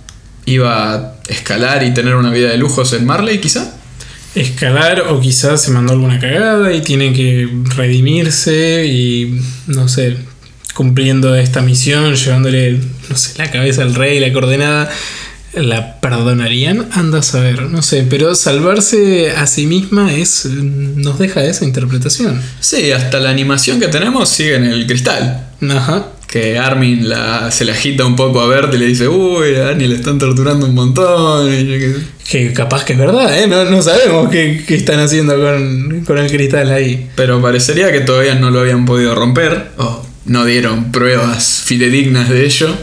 iba 0.47 0.95
a 0.95 1.15
escalar 1.29 1.83
y 1.85 1.95
tener 1.95 2.15
una 2.17 2.31
vida 2.31 2.51
de 2.51 2.59
lujos 2.59 2.93
en 2.93 3.07
Marley, 3.07 3.39
quizá. 3.39 3.75
escalar 4.35 5.03
o 5.09 5.21
quizás 5.21 5.63
se 5.63 5.71
mandó 5.71 5.93
alguna 5.93 6.19
cagada 6.19 6.73
y 6.73 6.81
tiene 6.81 7.13
que 7.13 7.49
redimirse 7.77 8.87
y 8.87 9.41
no 9.67 9.89
sé, 9.89 10.17
cumpliendo 10.75 11.35
esta 11.35 11.61
misión, 11.61 12.15
llevándole, 12.15 12.79
no 13.09 13.17
sé, 13.17 13.39
la 13.39 13.51
cabeza 13.51 13.83
al 13.83 13.95
rey, 13.95 14.21
la 14.21 14.33
coordenada, 14.33 14.91
¿la 15.55 16.01
perdonarían? 16.01 16.89
Anda 16.93 17.19
a 17.21 17.23
saber, 17.23 17.63
no 17.63 17.83
sé, 17.83 18.07
pero 18.09 18.35
salvarse 18.35 19.31
a 19.33 19.47
sí 19.47 19.67
misma 19.67 20.15
es 20.15 20.45
nos 20.47 21.19
deja 21.19 21.45
esa 21.45 21.65
interpretación. 21.65 22.41
Sí, 22.61 22.93
hasta 22.93 23.19
la 23.21 23.31
animación 23.31 23.81
que 23.81 23.89
tenemos 23.89 24.29
sigue 24.29 24.57
en 24.57 24.65
el 24.65 24.87
cristal. 24.87 25.47
Ajá. 25.71 26.09
Que 26.29 26.59
Armin 26.59 27.09
la, 27.09 27.51
se 27.51 27.65
la 27.65 27.73
agita 27.73 28.05
un 28.05 28.15
poco 28.15 28.43
a 28.43 28.47
Bert 28.47 28.75
y 28.75 28.77
le 28.77 28.87
dice, 28.87 29.09
uy, 29.09 29.55
a 29.57 29.71
Annie 29.71 29.89
le 29.89 29.95
están 29.97 30.19
torturando 30.19 30.67
un 30.67 30.75
montón. 30.75 31.49
que- 31.49 31.97
Que 32.29 32.53
capaz 32.53 32.85
que 32.85 32.93
es 32.93 32.99
verdad, 32.99 33.39
¿eh? 33.39 33.47
No, 33.47 33.65
no 33.65 33.81
sabemos 33.81 34.29
qué, 34.31 34.63
qué 34.69 34.75
están 34.75 35.01
haciendo 35.01 35.35
con, 35.41 36.05
con 36.05 36.19
el 36.19 36.31
cristal 36.31 36.71
ahí. 36.71 37.09
Pero 37.17 37.41
parecería 37.41 37.91
que 37.91 38.01
todavía 38.01 38.35
no 38.35 38.51
lo 38.51 38.61
habían 38.61 38.85
podido 38.85 39.15
romper, 39.15 39.71
o 39.79 40.05
no 40.27 40.45
dieron 40.45 40.93
pruebas 40.93 41.63
fidedignas 41.65 42.29
de 42.29 42.45
ello. 42.45 42.77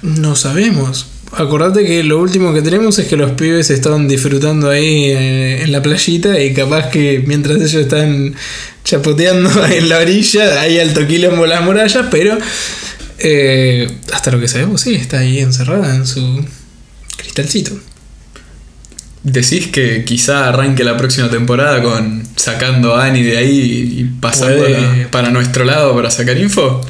No 0.00 0.34
sabemos. 0.34 1.04
Acordate 1.32 1.86
que 1.86 2.02
lo 2.02 2.18
último 2.18 2.52
que 2.52 2.60
tenemos 2.60 2.98
es 2.98 3.06
que 3.06 3.16
los 3.16 3.32
pibes 3.32 3.70
estaban 3.70 4.08
disfrutando 4.08 4.68
ahí 4.68 5.04
eh, 5.06 5.62
en 5.62 5.70
la 5.70 5.80
playita 5.80 6.40
y 6.40 6.52
capaz 6.52 6.88
que 6.90 7.22
mientras 7.24 7.56
ellos 7.58 7.74
están 7.74 8.34
chapoteando 8.82 9.66
en 9.70 9.88
la 9.88 9.98
orilla, 9.98 10.60
hay 10.60 10.80
alto 10.80 11.06
quilombo 11.06 11.46
las 11.46 11.62
murallas, 11.62 12.06
pero 12.10 12.36
eh, 13.18 13.88
hasta 14.12 14.32
lo 14.32 14.40
que 14.40 14.48
sabemos, 14.48 14.80
sí, 14.80 14.94
está 14.94 15.20
ahí 15.20 15.38
encerrada 15.38 15.94
en 15.94 16.06
su 16.06 16.44
cristalcito. 17.16 17.78
Decís 19.22 19.68
que 19.68 20.04
quizá 20.04 20.48
arranque 20.48 20.82
la 20.82 20.96
próxima 20.96 21.30
temporada 21.30 21.82
con 21.82 22.22
sacando 22.36 22.96
a 22.96 23.04
Annie 23.04 23.22
de 23.22 23.36
ahí 23.36 23.94
y 23.98 24.04
pasándola 24.20 24.78
Puede. 24.78 25.06
para 25.08 25.30
nuestro 25.30 25.64
lado 25.64 25.94
para 25.94 26.10
sacar 26.10 26.38
info. 26.38 26.80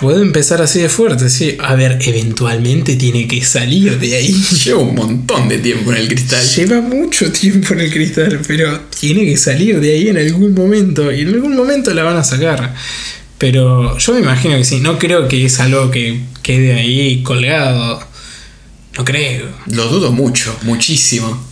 Puede 0.00 0.22
empezar 0.22 0.62
así 0.62 0.80
de 0.80 0.88
fuerte, 0.88 1.28
sí. 1.28 1.58
A 1.60 1.74
ver, 1.74 1.98
eventualmente 2.00 2.96
tiene 2.96 3.28
que 3.28 3.44
salir 3.44 3.98
de 3.98 4.16
ahí. 4.16 4.32
Lleva 4.64 4.78
un 4.78 4.94
montón 4.94 5.46
de 5.46 5.58
tiempo 5.58 5.92
en 5.92 5.98
el 5.98 6.08
cristal. 6.08 6.42
Lleva 6.42 6.80
mucho 6.80 7.30
tiempo 7.30 7.74
en 7.74 7.80
el 7.80 7.92
cristal, 7.92 8.40
pero 8.48 8.80
tiene 8.98 9.26
que 9.26 9.36
salir 9.36 9.78
de 9.78 9.92
ahí 9.92 10.08
en 10.08 10.16
algún 10.16 10.54
momento. 10.54 11.12
Y 11.12 11.20
en 11.20 11.34
algún 11.34 11.54
momento 11.54 11.92
la 11.92 12.02
van 12.02 12.16
a 12.16 12.24
sacar. 12.24 12.74
Pero 13.36 13.98
yo 13.98 14.14
me 14.14 14.20
imagino 14.20 14.56
que 14.56 14.64
sí. 14.64 14.80
No 14.80 14.98
creo 14.98 15.28
que 15.28 15.44
es 15.44 15.60
algo 15.60 15.90
que 15.90 16.18
quede 16.40 16.72
ahí 16.72 17.22
colgado. 17.22 18.02
No 18.96 19.04
creo. 19.04 19.48
Lo 19.66 19.86
dudo 19.88 20.12
mucho, 20.12 20.56
muchísimo. 20.62 21.46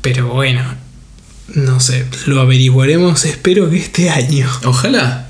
Pero 0.00 0.28
bueno, 0.28 0.62
no 1.56 1.80
sé, 1.80 2.06
lo 2.26 2.40
averiguaremos 2.40 3.24
espero 3.24 3.68
que 3.68 3.78
este 3.78 4.10
año. 4.10 4.48
Ojalá. 4.62 5.28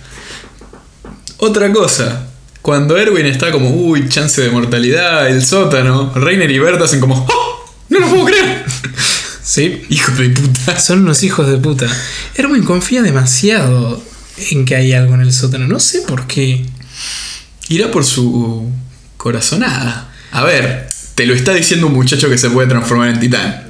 Otra 1.38 1.72
cosa. 1.72 2.29
Cuando 2.62 2.96
Erwin 2.98 3.26
está 3.26 3.50
como, 3.50 3.70
uy, 3.70 4.08
chance 4.08 4.40
de 4.40 4.50
mortalidad, 4.50 5.28
el 5.28 5.44
sótano, 5.44 6.12
Reiner 6.14 6.50
y 6.50 6.58
Bert 6.58 6.80
hacen 6.82 7.00
como, 7.00 7.26
¡Oh! 7.28 7.74
¡No 7.88 8.00
lo 8.00 8.08
puedo 8.08 8.24
creer! 8.26 8.64
Sí, 9.42 9.82
Hijo 9.88 10.12
de 10.12 10.28
puta. 10.28 10.78
son 10.78 11.00
unos 11.00 11.24
hijos 11.24 11.48
de 11.50 11.56
puta. 11.56 11.86
Erwin 12.36 12.62
confía 12.62 13.02
demasiado 13.02 14.00
en 14.52 14.64
que 14.64 14.76
hay 14.76 14.92
algo 14.92 15.14
en 15.14 15.22
el 15.22 15.32
sótano. 15.32 15.66
No 15.66 15.80
sé 15.80 16.02
por 16.02 16.28
qué. 16.28 16.64
Irá 17.68 17.90
por 17.90 18.04
su 18.04 18.70
corazonada. 19.16 20.12
A 20.30 20.44
ver, 20.44 20.86
te 21.16 21.26
lo 21.26 21.34
está 21.34 21.52
diciendo 21.52 21.88
un 21.88 21.94
muchacho 21.94 22.28
que 22.28 22.38
se 22.38 22.48
puede 22.50 22.68
transformar 22.68 23.08
en 23.08 23.18
titán. 23.18 23.64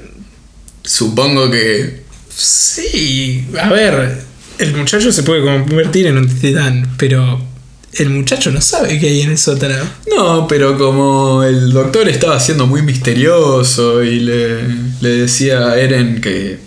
Supongo 0.82 1.50
que. 1.50 2.02
Sí, 2.28 3.46
a 3.58 3.70
ver, 3.70 4.22
el 4.58 4.76
muchacho 4.76 5.10
se 5.12 5.22
puede 5.22 5.42
convertir 5.42 6.08
en 6.08 6.18
un 6.18 6.28
titán, 6.28 6.94
pero 6.98 7.40
el 7.94 8.10
muchacho 8.10 8.50
no 8.52 8.60
sabe 8.60 8.98
qué 8.98 9.08
hay 9.08 9.22
en 9.22 9.30
el 9.30 9.38
sótano. 9.38 9.84
No, 10.16 10.46
pero 10.46 10.78
como 10.78 11.42
el 11.42 11.72
doctor 11.72 12.08
estaba 12.08 12.38
siendo 12.38 12.66
muy 12.66 12.82
misterioso 12.82 14.02
y 14.02 14.20
le, 14.20 14.62
le 15.00 15.08
decía 15.08 15.68
a 15.68 15.78
Eren 15.78 16.20
que 16.20 16.58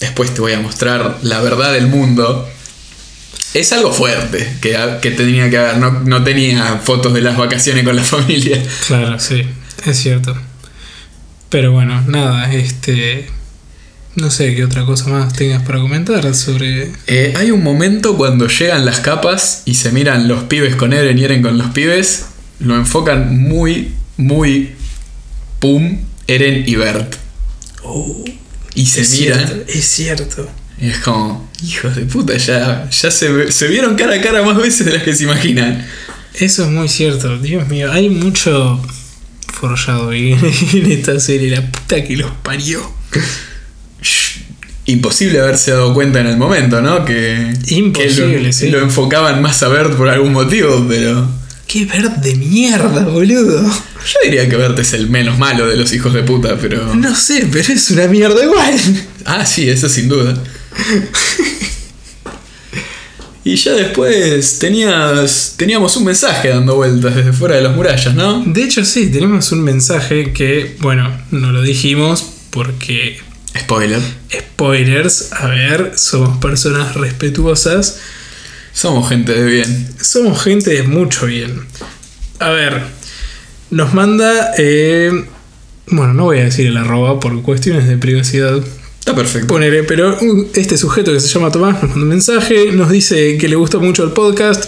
después 0.00 0.32
te 0.34 0.40
voy 0.40 0.52
a 0.52 0.60
mostrar 0.60 1.18
la 1.22 1.40
verdad 1.40 1.72
del 1.72 1.88
mundo, 1.88 2.48
es 3.54 3.72
algo 3.72 3.92
fuerte 3.92 4.56
que, 4.60 4.78
que 5.00 5.10
tenía 5.10 5.48
que 5.50 5.58
haber. 5.58 5.78
No, 5.78 6.00
no 6.00 6.22
tenía 6.22 6.80
fotos 6.84 7.14
de 7.14 7.22
las 7.22 7.36
vacaciones 7.36 7.84
con 7.84 7.96
la 7.96 8.04
familia. 8.04 8.62
Claro, 8.86 9.18
sí, 9.18 9.44
es 9.84 9.96
cierto. 9.96 10.36
Pero 11.48 11.72
bueno, 11.72 12.02
nada, 12.06 12.52
este... 12.52 13.30
No 14.16 14.30
sé 14.30 14.54
qué 14.54 14.64
otra 14.64 14.86
cosa 14.86 15.10
más 15.10 15.34
tengas 15.34 15.62
para 15.62 15.78
comentar 15.78 16.34
sobre... 16.34 16.90
Eh, 17.06 17.34
hay 17.36 17.50
un 17.50 17.62
momento 17.62 18.16
cuando 18.16 18.48
llegan 18.48 18.86
las 18.86 19.00
capas 19.00 19.62
y 19.66 19.74
se 19.74 19.92
miran 19.92 20.26
los 20.26 20.44
pibes 20.44 20.74
con 20.74 20.94
Eren 20.94 21.18
y 21.18 21.24
Eren 21.24 21.42
con 21.42 21.58
los 21.58 21.68
pibes. 21.72 22.24
Lo 22.58 22.76
enfocan 22.76 23.38
muy, 23.38 23.92
muy. 24.16 24.72
Pum, 25.60 25.98
Eren 26.26 26.64
y 26.66 26.76
Bert. 26.76 27.16
y 28.74 28.86
se 28.86 29.02
es 29.02 29.20
miran. 29.20 29.46
Cierto, 29.46 29.64
es 29.70 29.84
cierto. 29.86 30.50
Y 30.80 30.88
es 30.88 30.98
como, 31.00 31.50
hijos 31.62 31.94
de 31.94 32.06
puta, 32.06 32.38
ya, 32.38 32.88
ya 32.88 33.10
se, 33.10 33.52
se 33.52 33.68
vieron 33.68 33.96
cara 33.96 34.14
a 34.14 34.20
cara 34.22 34.42
más 34.42 34.56
veces 34.56 34.86
de 34.86 34.94
las 34.94 35.02
que 35.02 35.14
se 35.14 35.24
imaginan. 35.24 35.86
Eso 36.32 36.64
es 36.64 36.70
muy 36.70 36.88
cierto, 36.88 37.38
Dios 37.38 37.68
mío, 37.68 37.92
hay 37.92 38.08
mucho 38.08 38.82
forjado 39.52 40.12
en, 40.12 40.38
en 40.72 40.92
esta 40.92 41.20
serie, 41.20 41.50
la 41.50 41.70
puta 41.70 42.02
que 42.02 42.16
los 42.16 42.30
parió. 42.42 42.94
Imposible 44.86 45.40
haberse 45.40 45.72
dado 45.72 45.92
cuenta 45.94 46.20
en 46.20 46.26
el 46.28 46.36
momento, 46.36 46.80
¿no? 46.80 47.04
Que, 47.04 47.52
Imposible, 47.68 48.36
que 48.38 48.40
lo, 48.46 48.52
sí. 48.52 48.70
lo 48.70 48.80
enfocaban 48.80 49.42
más 49.42 49.62
a 49.62 49.68
Bert 49.68 49.94
por 49.94 50.08
algún 50.08 50.32
motivo, 50.32 50.86
pero 50.88 51.28
Qué 51.66 51.84
verde 51.84 52.36
mierda, 52.36 53.04
boludo. 53.04 53.60
yo 53.62 54.18
diría 54.24 54.48
que 54.48 54.56
Bert 54.56 54.78
es 54.78 54.92
el 54.92 55.10
menos 55.10 55.38
malo 55.38 55.66
de 55.66 55.76
los 55.76 55.92
hijos 55.92 56.14
de 56.14 56.22
puta, 56.22 56.56
pero... 56.60 56.94
No 56.94 57.14
sé, 57.16 57.48
pero 57.50 57.72
es 57.72 57.90
una 57.90 58.06
mierda 58.06 58.42
igual. 58.44 58.74
Ah, 59.24 59.44
sí, 59.44 59.68
eso 59.68 59.88
sin 59.88 60.08
duda. 60.08 60.40
y 63.44 63.56
ya 63.56 63.72
después 63.72 64.60
tenías, 64.60 65.54
teníamos 65.56 65.96
un 65.96 66.04
mensaje 66.04 66.50
dando 66.50 66.76
vueltas 66.76 67.16
desde 67.16 67.32
fuera 67.32 67.56
de 67.56 67.62
las 67.62 67.74
murallas, 67.74 68.14
¿no? 68.14 68.44
De 68.46 68.62
hecho, 68.62 68.84
sí, 68.84 69.08
tenemos 69.10 69.50
un 69.50 69.62
mensaje 69.62 70.32
que, 70.32 70.76
bueno, 70.78 71.10
no 71.32 71.50
lo 71.50 71.62
dijimos 71.62 72.24
porque, 72.50 73.18
Spoiler. 73.60 74.00
spoilers, 74.54 75.32
a 75.32 75.48
ver, 75.48 75.92
somos 75.96 76.38
personas 76.38 76.94
respetuosas, 76.94 77.98
Somos 78.72 79.08
gente 79.08 79.32
de 79.32 79.44
bien. 79.44 79.88
somos 80.00 80.42
gente 80.42 80.70
de 80.70 80.82
mucho 80.82 81.26
bien. 81.26 81.64
A 82.38 82.50
ver, 82.50 82.82
nos 83.70 83.94
manda, 83.94 84.52
eh, 84.58 85.10
bueno, 85.88 86.14
no 86.14 86.24
voy 86.24 86.38
a 86.40 86.44
decir 86.44 86.66
el 86.66 86.76
arroba 86.76 87.18
por 87.20 87.40
cuestiones 87.42 87.86
de 87.88 87.96
privacidad, 87.96 88.60
Está 88.98 89.14
perfecto. 89.14 89.46
Ponele, 89.46 89.84
pero 89.84 90.18
un- 90.20 90.48
este 90.54 90.76
sujeto 90.76 91.12
que 91.12 91.20
se 91.20 91.28
llama 91.28 91.52
Tomás 91.52 91.74
nos 91.74 91.90
manda 91.90 92.02
un 92.02 92.08
mensaje, 92.08 92.72
nos 92.72 92.90
dice 92.90 93.38
que 93.38 93.48
le 93.48 93.54
gusta 93.54 93.78
mucho 93.78 94.02
el 94.02 94.10
podcast. 94.10 94.64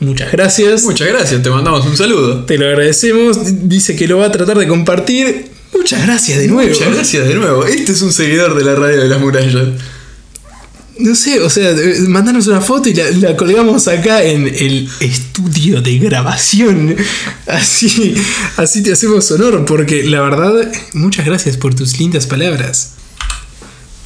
Muchas 0.00 0.32
gracias. 0.32 0.82
Muchas 0.84 1.08
gracias, 1.08 1.42
te 1.42 1.50
mandamos 1.50 1.84
un 1.84 1.94
saludo. 1.94 2.44
Te 2.46 2.56
lo 2.56 2.66
agradecemos. 2.66 3.36
Dice 3.68 3.94
que 3.94 4.08
lo 4.08 4.16
va 4.18 4.26
a 4.26 4.32
tratar 4.32 4.56
de 4.56 4.66
compartir. 4.66 5.50
Muchas 5.86 6.04
gracias 6.04 6.38
de 6.40 6.48
nuevo. 6.48 6.68
Muchas 6.68 6.92
gracias 6.92 7.28
de 7.28 7.34
nuevo. 7.36 7.64
Este 7.64 7.92
es 7.92 8.02
un 8.02 8.12
seguidor 8.12 8.58
de 8.58 8.64
la 8.64 8.74
radio 8.74 9.02
de 9.02 9.06
las 9.06 9.20
murallas. 9.20 9.68
No 10.98 11.14
sé, 11.14 11.38
o 11.38 11.48
sea, 11.48 11.76
mandanos 12.08 12.48
una 12.48 12.60
foto 12.60 12.88
y 12.88 12.94
la, 12.94 13.08
la 13.12 13.36
colgamos 13.36 13.86
acá 13.86 14.24
en 14.24 14.48
el 14.48 14.90
estudio 14.98 15.80
de 15.80 15.98
grabación. 15.98 16.96
Así, 17.46 18.16
así 18.56 18.82
te 18.82 18.94
hacemos 18.94 19.30
honor, 19.30 19.64
porque 19.64 20.02
la 20.02 20.22
verdad, 20.22 20.72
muchas 20.92 21.24
gracias 21.24 21.56
por 21.56 21.76
tus 21.76 22.00
lindas 22.00 22.26
palabras. 22.26 22.95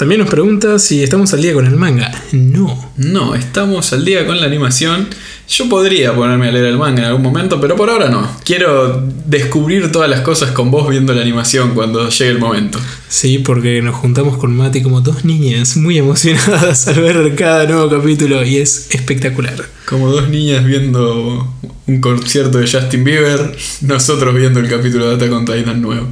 También 0.00 0.22
nos 0.22 0.30
pregunta 0.30 0.78
si 0.78 1.02
estamos 1.02 1.34
al 1.34 1.42
día 1.42 1.52
con 1.52 1.66
el 1.66 1.76
manga. 1.76 2.10
No. 2.32 2.90
No, 2.96 3.34
estamos 3.34 3.92
al 3.92 4.02
día 4.02 4.26
con 4.26 4.40
la 4.40 4.46
animación. 4.46 5.06
Yo 5.46 5.68
podría 5.68 6.14
ponerme 6.14 6.48
a 6.48 6.52
leer 6.52 6.64
el 6.64 6.78
manga 6.78 7.00
en 7.00 7.08
algún 7.08 7.22
momento, 7.22 7.60
pero 7.60 7.76
por 7.76 7.90
ahora 7.90 8.08
no. 8.08 8.26
Quiero 8.42 9.06
descubrir 9.26 9.92
todas 9.92 10.08
las 10.08 10.22
cosas 10.22 10.52
con 10.52 10.70
vos 10.70 10.88
viendo 10.88 11.12
la 11.12 11.20
animación 11.20 11.74
cuando 11.74 12.08
llegue 12.08 12.30
el 12.30 12.38
momento. 12.38 12.80
Sí, 13.10 13.40
porque 13.40 13.82
nos 13.82 13.94
juntamos 13.94 14.38
con 14.38 14.56
Mati 14.56 14.82
como 14.82 15.02
dos 15.02 15.26
niñas 15.26 15.76
muy 15.76 15.98
emocionadas 15.98 16.88
al 16.88 16.98
ver 16.98 17.34
cada 17.34 17.66
nuevo 17.66 17.90
capítulo 17.90 18.42
y 18.42 18.56
es 18.56 18.86
espectacular. 18.94 19.66
Como 19.84 20.10
dos 20.10 20.30
niñas 20.30 20.64
viendo 20.64 21.46
un 21.86 22.00
concierto 22.00 22.56
de 22.56 22.66
Justin 22.66 23.04
Bieber, 23.04 23.54
nosotros 23.82 24.34
viendo 24.34 24.60
el 24.60 24.68
capítulo 24.70 25.10
de 25.10 25.16
Attack 25.16 25.30
on 25.30 25.44
Titan 25.44 25.82
nuevo. 25.82 26.08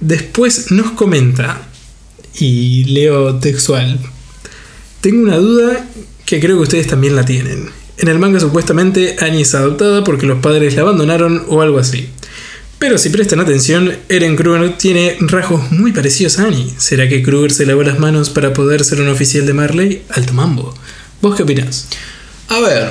Después 0.00 0.72
nos 0.72 0.90
comenta, 0.90 1.68
y 2.38 2.84
leo 2.84 3.36
textual, 3.36 3.98
tengo 5.00 5.22
una 5.22 5.36
duda 5.36 5.86
que 6.26 6.40
creo 6.40 6.56
que 6.56 6.62
ustedes 6.62 6.86
también 6.86 7.16
la 7.16 7.24
tienen. 7.24 7.70
En 7.98 8.08
el 8.08 8.18
manga 8.18 8.40
supuestamente 8.40 9.16
Annie 9.20 9.42
es 9.42 9.54
adoptada 9.54 10.02
porque 10.04 10.26
los 10.26 10.40
padres 10.40 10.74
la 10.74 10.82
abandonaron 10.82 11.44
o 11.48 11.62
algo 11.62 11.78
así. 11.78 12.08
Pero 12.78 12.98
si 12.98 13.10
prestan 13.10 13.38
atención, 13.38 13.94
Eren 14.08 14.34
Kruger 14.34 14.76
tiene 14.76 15.16
rasgos 15.20 15.70
muy 15.70 15.92
parecidos 15.92 16.38
a 16.40 16.46
Annie. 16.46 16.74
¿Será 16.78 17.08
que 17.08 17.22
Kruger 17.22 17.52
se 17.52 17.64
lavó 17.66 17.84
las 17.84 18.00
manos 18.00 18.30
para 18.30 18.52
poder 18.52 18.82
ser 18.84 19.00
un 19.00 19.08
oficial 19.08 19.46
de 19.46 19.52
Marley? 19.54 20.02
Alto 20.08 20.32
mambo. 20.32 20.74
¿Vos 21.20 21.36
qué 21.36 21.44
opinás? 21.44 21.86
A 22.48 22.58
ver, 22.58 22.88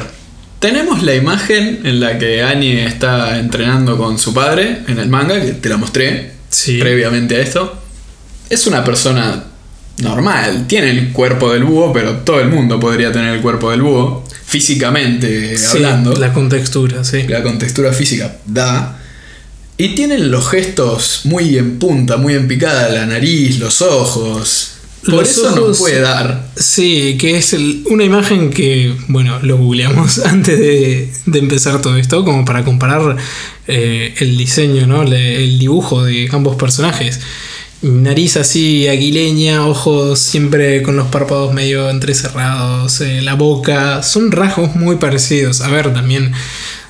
tenemos 0.60 1.04
la 1.04 1.16
imagen 1.16 1.82
en 1.84 2.00
la 2.00 2.18
que 2.18 2.42
Annie 2.42 2.86
está 2.86 3.38
entrenando 3.40 3.98
con 3.98 4.18
su 4.18 4.34
padre 4.34 4.84
en 4.88 4.98
el 4.98 5.10
manga, 5.10 5.42
que 5.42 5.52
te 5.54 5.68
la 5.68 5.76
mostré 5.78 6.32
Sí. 6.50 6.78
previamente 6.80 7.36
a 7.36 7.40
esto. 7.42 7.81
Es 8.52 8.68
una 8.68 8.84
persona 8.84 9.44
normal, 10.00 10.66
tiene 10.68 10.90
el 10.92 11.12
cuerpo 11.12 11.52
del 11.52 11.64
búho, 11.64 11.92
pero 11.94 12.18
todo 12.18 12.40
el 12.40 12.50
mundo 12.50 12.80
podría 12.80 13.12
tener 13.12 13.34
el 13.36 13.42
cuerpo 13.42 13.72
del 13.72 13.82
búho, 13.82 14.24
físicamente 14.46 15.58
Sí, 15.58 15.66
hablando. 15.68 16.14
la 16.16 16.34
contextura, 16.34 17.04
sí. 17.04 17.24
La 17.28 17.44
contextura 17.44 17.94
física 17.94 18.38
da. 18.46 18.98
Y 19.78 19.90
tienen 19.96 20.30
los 20.32 20.50
gestos 20.50 21.22
muy 21.24 21.58
en 21.58 21.80
punta, 21.80 22.18
muy 22.18 22.34
en 22.36 22.48
picada, 22.48 22.90
la 22.90 23.06
nariz, 23.06 23.60
los 23.60 23.82
ojos. 23.82 24.68
Por 25.06 25.16
Los 25.16 25.30
eso 25.32 25.56
no 25.56 25.62
ojos- 25.64 25.80
puede 25.80 26.00
dar. 26.02 26.50
Sí, 26.56 27.18
que 27.20 27.38
es 27.38 27.54
el- 27.54 27.84
una 27.90 28.04
imagen 28.04 28.52
que, 28.52 28.94
bueno, 29.08 29.40
lo 29.42 29.58
googleamos 29.58 30.20
antes 30.26 30.60
de, 30.60 31.12
de 31.26 31.40
empezar 31.40 31.82
todo 31.82 31.98
esto, 31.98 32.24
como 32.24 32.46
para 32.46 32.64
comparar 32.64 33.18
eh, 33.68 34.14
el 34.20 34.38
diseño, 34.38 34.86
¿no? 34.86 35.04
Le- 35.04 35.44
el 35.44 35.58
dibujo 35.58 36.04
de 36.04 36.30
ambos 36.32 36.56
personajes. 36.56 37.20
Nariz 37.82 38.38
así 38.38 38.88
aguileña, 38.88 39.66
ojos 39.66 40.20
siempre 40.20 40.84
con 40.84 40.96
los 40.98 41.08
párpados 41.08 41.52
medio 41.52 41.90
entrecerrados, 41.90 43.02
eh, 43.02 43.22
la 43.24 43.34
boca, 43.34 44.04
son 44.04 44.32
rasgos 44.32 44.76
muy 44.76 44.98
parecidos. 44.98 45.62
A 45.62 45.70
ver, 45.70 45.92
también 45.92 46.32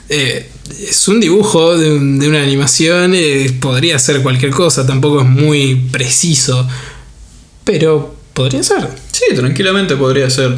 eh, 0.09 0.49
es 0.85 1.07
un 1.07 1.21
dibujo 1.21 1.77
de, 1.77 1.93
un- 1.93 2.19
de 2.19 2.27
una 2.27 2.43
animación, 2.43 3.13
eh, 3.15 3.55
podría 3.61 3.97
ser 3.99 4.21
cualquier 4.21 4.51
cosa, 4.51 4.85
tampoco 4.85 5.21
es 5.21 5.27
muy 5.27 5.75
preciso, 5.91 6.67
pero 7.63 8.13
podría 8.33 8.61
ser. 8.61 8.89
Sí, 9.13 9.33
tranquilamente 9.33 9.95
podría 9.95 10.29
ser. 10.29 10.57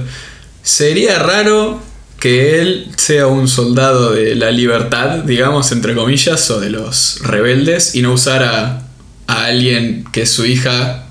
Sería 0.63 1.19
raro 1.19 1.79
que 2.19 2.59
él 2.59 2.87
sea 2.97 3.27
un 3.27 3.47
soldado 3.47 4.13
de 4.13 4.33
la 4.33 4.49
libertad, 4.49 5.17
digamos, 5.19 5.71
entre 5.73 5.93
comillas, 5.93 6.49
o 6.49 6.59
de 6.59 6.71
los 6.71 7.19
rebeldes, 7.21 7.93
y 7.93 8.01
no 8.01 8.13
usara 8.13 8.87
a 9.27 9.45
alguien 9.45 10.05
que 10.11 10.23
es 10.23 10.31
su 10.31 10.45
hija, 10.45 11.05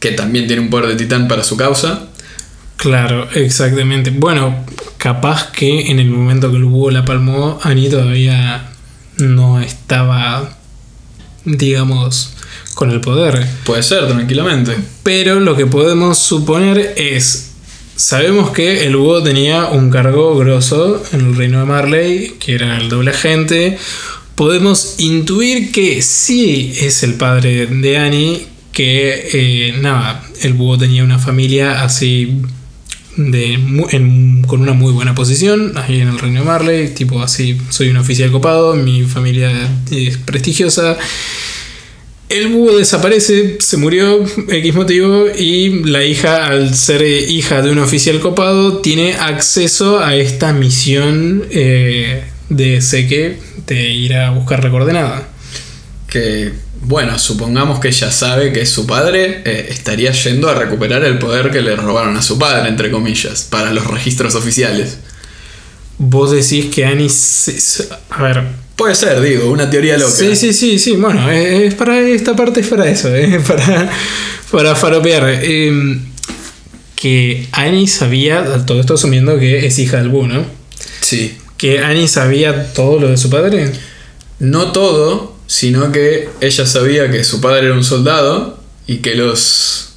que 0.00 0.12
también 0.12 0.46
tiene 0.46 0.62
un 0.62 0.70
poder 0.70 0.88
de 0.88 0.96
titán 0.96 1.28
para 1.28 1.44
su 1.44 1.56
causa. 1.56 2.08
Claro, 2.76 3.28
exactamente. 3.34 4.10
Bueno, 4.10 4.64
capaz 4.98 5.50
que 5.52 5.90
en 5.90 5.98
el 5.98 6.10
momento 6.10 6.50
que 6.50 6.56
el 6.56 6.64
búho 6.64 6.90
la 6.90 7.04
palmó, 7.04 7.58
Annie 7.62 7.88
todavía 7.88 8.70
no 9.16 9.60
estaba 9.60 10.58
digamos, 11.44 12.34
con 12.74 12.90
el 12.90 13.00
poder. 13.00 13.46
Puede 13.64 13.82
ser, 13.82 14.06
tranquilamente. 14.08 14.76
Pero 15.02 15.40
lo 15.40 15.56
que 15.56 15.66
podemos 15.66 16.18
suponer 16.18 16.94
es, 16.96 17.52
sabemos 17.96 18.50
que 18.50 18.86
el 18.86 18.96
búho 18.96 19.22
tenía 19.22 19.66
un 19.66 19.90
cargo 19.90 20.36
grosso 20.36 21.02
en 21.12 21.20
el 21.20 21.36
reino 21.36 21.60
de 21.60 21.66
Marley, 21.66 22.36
que 22.40 22.54
era 22.54 22.78
el 22.78 22.88
doble 22.88 23.10
agente. 23.10 23.78
Podemos 24.36 24.96
intuir 24.98 25.70
que 25.70 26.02
sí 26.02 26.72
es 26.80 27.04
el 27.04 27.14
padre 27.14 27.66
de 27.66 27.98
Annie, 27.98 28.46
que 28.72 29.28
eh, 29.32 29.74
nada, 29.80 30.24
el 30.42 30.54
búho 30.54 30.76
tenía 30.76 31.04
una 31.04 31.20
familia 31.20 31.84
así 31.84 32.42
de, 33.16 33.58
con 34.48 34.60
una 34.60 34.72
muy 34.72 34.92
buena 34.92 35.14
posición 35.14 35.74
ahí 35.76 36.00
en 36.00 36.08
el 36.08 36.18
reino 36.18 36.40
de 36.40 36.46
Marley, 36.46 36.88
tipo 36.88 37.22
así, 37.22 37.56
soy 37.70 37.90
un 37.90 37.96
oficial 37.96 38.32
copado, 38.32 38.74
mi 38.74 39.04
familia 39.04 39.52
es 39.92 40.18
prestigiosa. 40.18 40.98
El 42.28 42.48
búho 42.48 42.76
desaparece, 42.76 43.58
se 43.60 43.76
murió, 43.76 44.24
X 44.48 44.74
motivo, 44.74 45.26
y 45.38 45.84
la 45.84 46.04
hija, 46.04 46.46
al 46.46 46.74
ser 46.74 47.02
hija 47.02 47.62
de 47.62 47.70
un 47.70 47.78
oficial 47.78 48.18
copado, 48.18 48.78
tiene 48.78 49.14
acceso 49.14 50.00
a 50.00 50.16
esta 50.16 50.52
misión 50.52 51.44
eh, 51.50 52.24
de 52.48 52.80
Seque 52.80 53.36
de 53.66 53.90
ir 53.90 54.14
a 54.14 54.30
buscar 54.30 54.62
la 54.62 54.70
coordenada. 54.70 55.28
Que, 56.08 56.52
bueno, 56.82 57.18
supongamos 57.18 57.80
que 57.80 57.88
ella 57.88 58.10
sabe 58.10 58.52
que 58.52 58.66
su 58.66 58.86
padre 58.86 59.42
eh, 59.44 59.66
estaría 59.70 60.12
yendo 60.12 60.48
a 60.48 60.54
recuperar 60.54 61.04
el 61.04 61.18
poder 61.18 61.50
que 61.50 61.60
le 61.60 61.76
robaron 61.76 62.16
a 62.16 62.22
su 62.22 62.38
padre, 62.38 62.68
entre 62.68 62.90
comillas, 62.90 63.46
para 63.50 63.72
los 63.72 63.86
registros 63.86 64.34
oficiales. 64.34 64.98
Vos 65.98 66.32
decís 66.32 66.74
que 66.74 66.84
Annie... 66.84 67.10
a 68.10 68.22
ver, 68.22 68.64
Puede 68.76 68.96
ser, 68.96 69.20
digo, 69.20 69.50
una 69.50 69.70
teoría 69.70 69.96
loca. 69.96 70.10
Sí, 70.10 70.34
sí, 70.34 70.52
sí, 70.52 70.78
sí. 70.80 70.96
Bueno, 70.96 71.30
es 71.30 71.62
es 71.62 71.74
para 71.74 72.00
esta 72.00 72.34
parte 72.34 72.60
es 72.60 72.66
para 72.66 72.88
eso, 72.88 73.14
es 73.14 73.42
para, 73.48 73.88
para 74.50 74.74
faropear. 74.74 75.38
Eh, 75.42 76.00
que 76.96 77.46
Annie 77.52 77.86
sabía, 77.86 78.64
todo 78.66 78.80
esto 78.80 78.94
asumiendo 78.94 79.38
que 79.38 79.66
es 79.66 79.78
hija 79.78 79.98
del 79.98 80.08
Boo, 80.08 80.26
¿no? 80.26 80.44
Sí. 81.00 81.36
Que 81.56 81.80
Annie 81.80 82.08
sabía 82.08 82.72
todo 82.72 82.98
lo 83.00 83.08
de 83.08 83.16
su 83.16 83.30
padre. 83.30 83.72
No 84.38 84.72
todo, 84.72 85.36
sino 85.46 85.92
que 85.92 86.28
ella 86.40 86.66
sabía 86.66 87.10
que 87.10 87.24
su 87.24 87.40
padre 87.40 87.66
era 87.66 87.74
un 87.74 87.84
soldado 87.84 88.58
y 88.86 88.98
que 88.98 89.14
los 89.14 89.94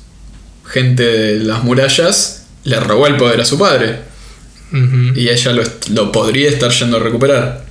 gente 0.65 1.03
de 1.03 1.39
las 1.43 1.63
murallas 1.63 2.45
le 2.63 2.79
robó 2.79 3.07
el 3.07 3.17
poder 3.17 3.41
a 3.41 3.45
su 3.45 3.57
padre. 3.57 4.01
Y 5.15 5.29
ella 5.29 5.53
lo, 5.53 5.63
lo 5.91 6.11
podría 6.11 6.49
estar 6.49 6.71
yendo 6.71 6.97
a 6.97 6.99
recuperar. 6.99 7.65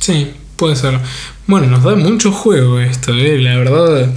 Sí, 0.00 0.32
puede 0.56 0.76
ser. 0.76 0.98
Bueno, 1.46 1.66
nos 1.66 1.84
da 1.84 1.94
mucho 1.94 2.32
juego 2.32 2.80
esto, 2.80 3.12
¿eh? 3.12 3.38
la 3.38 3.58
verdad. 3.58 4.08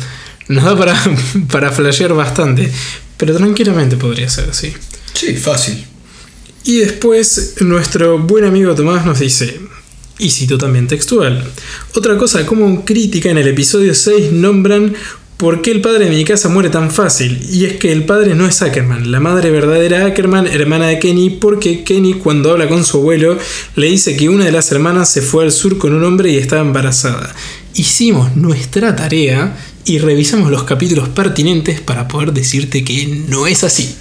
Nos 0.48 0.64
da 0.64 0.78
para, 0.78 0.98
para 1.52 1.72
flashear 1.72 2.14
bastante. 2.14 2.72
Pero 3.18 3.36
tranquilamente 3.36 3.98
podría 3.98 4.30
ser, 4.30 4.54
sí. 4.54 4.74
Sí, 5.14 5.36
fácil. 5.36 5.86
Y 6.64 6.78
después 6.78 7.56
nuestro 7.62 8.20
buen 8.20 8.46
amigo 8.46 8.76
Tomás 8.76 9.06
nos 9.06 9.20
dice, 9.20 9.60
y 10.20 10.30
cito 10.30 10.58
también 10.58 10.88
textual, 10.88 11.44
otra 11.96 12.18
cosa 12.18 12.46
como 12.46 12.86
crítica 12.86 13.30
en 13.30 13.40
el 13.40 13.48
episodio 13.48 13.96
6 13.96 14.32
nombran 14.32 14.94
por 15.38 15.64
qué 15.64 15.72
el 15.72 15.82
padre 15.82 16.06
de 16.06 16.12
mi 16.12 16.24
casa 16.24 16.50
muere 16.50 16.70
tan 16.70 16.92
fácil, 16.92 17.44
y 17.52 17.66
es 17.66 17.78
que 17.78 17.92
el 17.92 18.06
padre 18.06 18.36
no 18.36 18.46
es 18.46 18.62
Ackerman, 18.62 19.12
la 19.12 19.20
madre 19.20 19.50
verdadera 19.50 20.06
Ackerman, 20.06 20.46
hermana 20.46 20.90
de 20.90 21.00
Kenny, 21.00 21.32
porque 21.32 21.84
Kenny 21.84 22.14
cuando 22.14 22.52
habla 22.52 22.70
con 22.70 22.86
su 22.86 22.98
abuelo 22.98 23.40
le 23.76 23.88
dice 23.88 24.16
que 24.16 24.30
una 24.30 24.46
de 24.46 24.52
las 24.52 24.72
hermanas 24.72 25.12
se 25.12 25.24
fue 25.24 25.44
al 25.44 25.52
sur 25.52 25.80
con 25.80 25.96
un 25.96 26.04
hombre 26.04 26.30
y 26.30 26.38
estaba 26.38 26.62
embarazada. 26.62 27.34
Hicimos 27.74 28.36
nuestra 28.36 28.96
tarea 28.96 29.58
y 29.84 29.98
revisamos 29.98 30.52
los 30.52 30.66
capítulos 30.66 31.10
pertinentes 31.10 31.82
para 31.82 32.08
poder 32.08 32.34
decirte 32.34 32.84
que 32.84 33.24
no 33.28 33.48
es 33.48 33.64
así. 33.64 33.96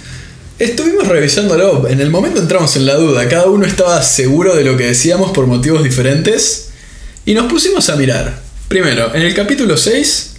Estuvimos 0.61 1.07
revisándolo. 1.07 1.87
En 1.87 2.01
el 2.01 2.11
momento 2.11 2.39
entramos 2.39 2.75
en 2.75 2.85
la 2.85 2.93
duda. 2.93 3.27
Cada 3.27 3.47
uno 3.47 3.65
estaba 3.65 3.99
seguro 4.03 4.55
de 4.55 4.63
lo 4.63 4.77
que 4.77 4.85
decíamos 4.85 5.31
por 5.31 5.47
motivos 5.47 5.83
diferentes. 5.83 6.69
Y 7.25 7.33
nos 7.33 7.51
pusimos 7.51 7.89
a 7.89 7.95
mirar. 7.95 8.39
Primero, 8.67 9.11
en 9.15 9.23
el 9.23 9.33
capítulo 9.33 9.75
6, 9.75 10.33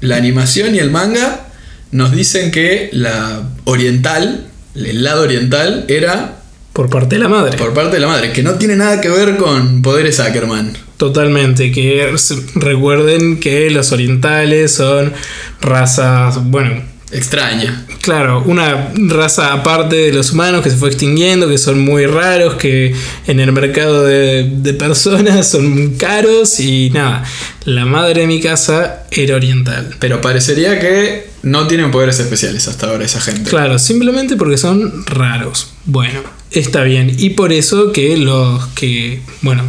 la 0.00 0.16
animación 0.16 0.74
y 0.74 0.80
el 0.80 0.90
manga 0.90 1.46
nos 1.92 2.10
dicen 2.10 2.50
que 2.50 2.90
la 2.90 3.48
oriental, 3.62 4.48
el 4.74 5.04
lado 5.04 5.22
oriental, 5.22 5.84
era 5.86 6.40
Por 6.72 6.90
parte 6.90 7.14
de 7.14 7.20
la 7.20 7.28
madre. 7.28 7.56
por 7.56 7.72
parte 7.74 7.94
de 7.94 8.00
la 8.00 8.08
madre, 8.08 8.32
que 8.32 8.42
no 8.42 8.54
tiene 8.54 8.74
nada 8.74 9.00
que 9.00 9.08
ver 9.08 9.36
con 9.36 9.82
poderes 9.82 10.18
Ackerman. 10.18 10.76
Totalmente, 10.96 11.70
que 11.70 12.12
recuerden 12.56 13.38
que 13.38 13.70
los 13.70 13.92
orientales 13.92 14.72
son 14.72 15.12
razas, 15.60 16.42
bueno, 16.42 16.82
Extraña. 17.14 17.86
claro, 18.02 18.42
una 18.44 18.92
raza 18.96 19.52
aparte 19.52 19.96
de 19.96 20.12
los 20.12 20.32
humanos 20.32 20.62
que 20.62 20.70
se 20.70 20.76
fue 20.76 20.88
extinguiendo, 20.88 21.48
que 21.48 21.58
son 21.58 21.78
muy 21.78 22.06
raros, 22.06 22.54
que 22.54 22.94
en 23.26 23.40
el 23.40 23.52
mercado 23.52 24.04
de, 24.04 24.50
de 24.50 24.74
personas 24.74 25.48
son 25.50 25.94
caros 25.96 26.58
y 26.60 26.90
nada, 26.90 27.24
la 27.64 27.84
madre 27.84 28.22
de 28.22 28.26
mi 28.26 28.40
casa 28.40 29.04
era 29.10 29.36
oriental. 29.36 29.94
Pero 30.00 30.20
parecería 30.20 30.78
que 30.80 31.28
no 31.42 31.66
tienen 31.66 31.90
poderes 31.90 32.18
especiales 32.18 32.66
hasta 32.68 32.88
ahora 32.88 33.04
esa 33.04 33.20
gente. 33.20 33.48
Claro, 33.50 33.78
simplemente 33.78 34.36
porque 34.36 34.56
son 34.56 35.06
raros. 35.06 35.68
Bueno, 35.84 36.20
está 36.50 36.82
bien. 36.82 37.14
Y 37.18 37.30
por 37.30 37.52
eso 37.52 37.92
que 37.92 38.16
los 38.16 38.66
que, 38.68 39.20
bueno, 39.42 39.62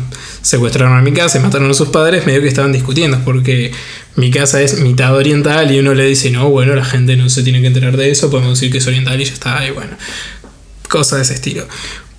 secuestraron 0.45 0.95
a 0.95 1.01
mi 1.01 1.11
casa 1.11 1.39
y 1.39 1.41
mataron 1.41 1.71
a 1.71 1.73
sus 1.73 1.89
padres, 1.89 2.27
medio 2.27 2.39
que 2.39 2.47
estaban 2.47 2.71
discutiendo, 2.71 3.19
porque 3.25 3.71
mi 4.15 4.29
casa 4.29 4.61
es 4.61 4.79
mitad 4.79 5.15
oriental 5.15 5.71
y 5.71 5.79
uno 5.79 5.95
le 5.95 6.05
dice, 6.05 6.29
no, 6.29 6.51
bueno, 6.51 6.75
la 6.75 6.85
gente 6.85 7.17
no 7.17 7.29
se 7.29 7.41
tiene 7.41 7.61
que 7.61 7.67
enterar 7.67 7.97
de 7.97 8.11
eso, 8.11 8.29
podemos 8.29 8.59
decir 8.59 8.71
que 8.71 8.77
es 8.77 8.85
oriental 8.85 9.19
y 9.19 9.25
ya 9.25 9.33
está, 9.33 9.67
y 9.67 9.71
bueno, 9.71 9.97
cosas 10.87 11.17
de 11.17 11.23
ese 11.23 11.33
estilo. 11.33 11.67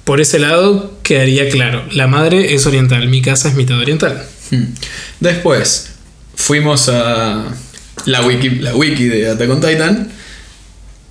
Por 0.02 0.20
ese 0.20 0.40
lado 0.40 0.98
quedaría 1.04 1.48
claro, 1.50 1.84
la 1.92 2.08
madre 2.08 2.52
es 2.52 2.66
oriental, 2.66 3.06
mi 3.06 3.22
casa 3.22 3.48
es 3.48 3.54
mitad 3.54 3.78
oriental. 3.78 4.20
Hmm. 4.50 4.74
Después, 5.20 5.90
fuimos 6.34 6.88
a 6.88 7.44
la 8.06 8.22
wiki, 8.22 8.50
la 8.50 8.74
wiki 8.74 9.04
de 9.04 9.30
Attack 9.30 9.50
on 9.50 9.60
Titan, 9.60 10.10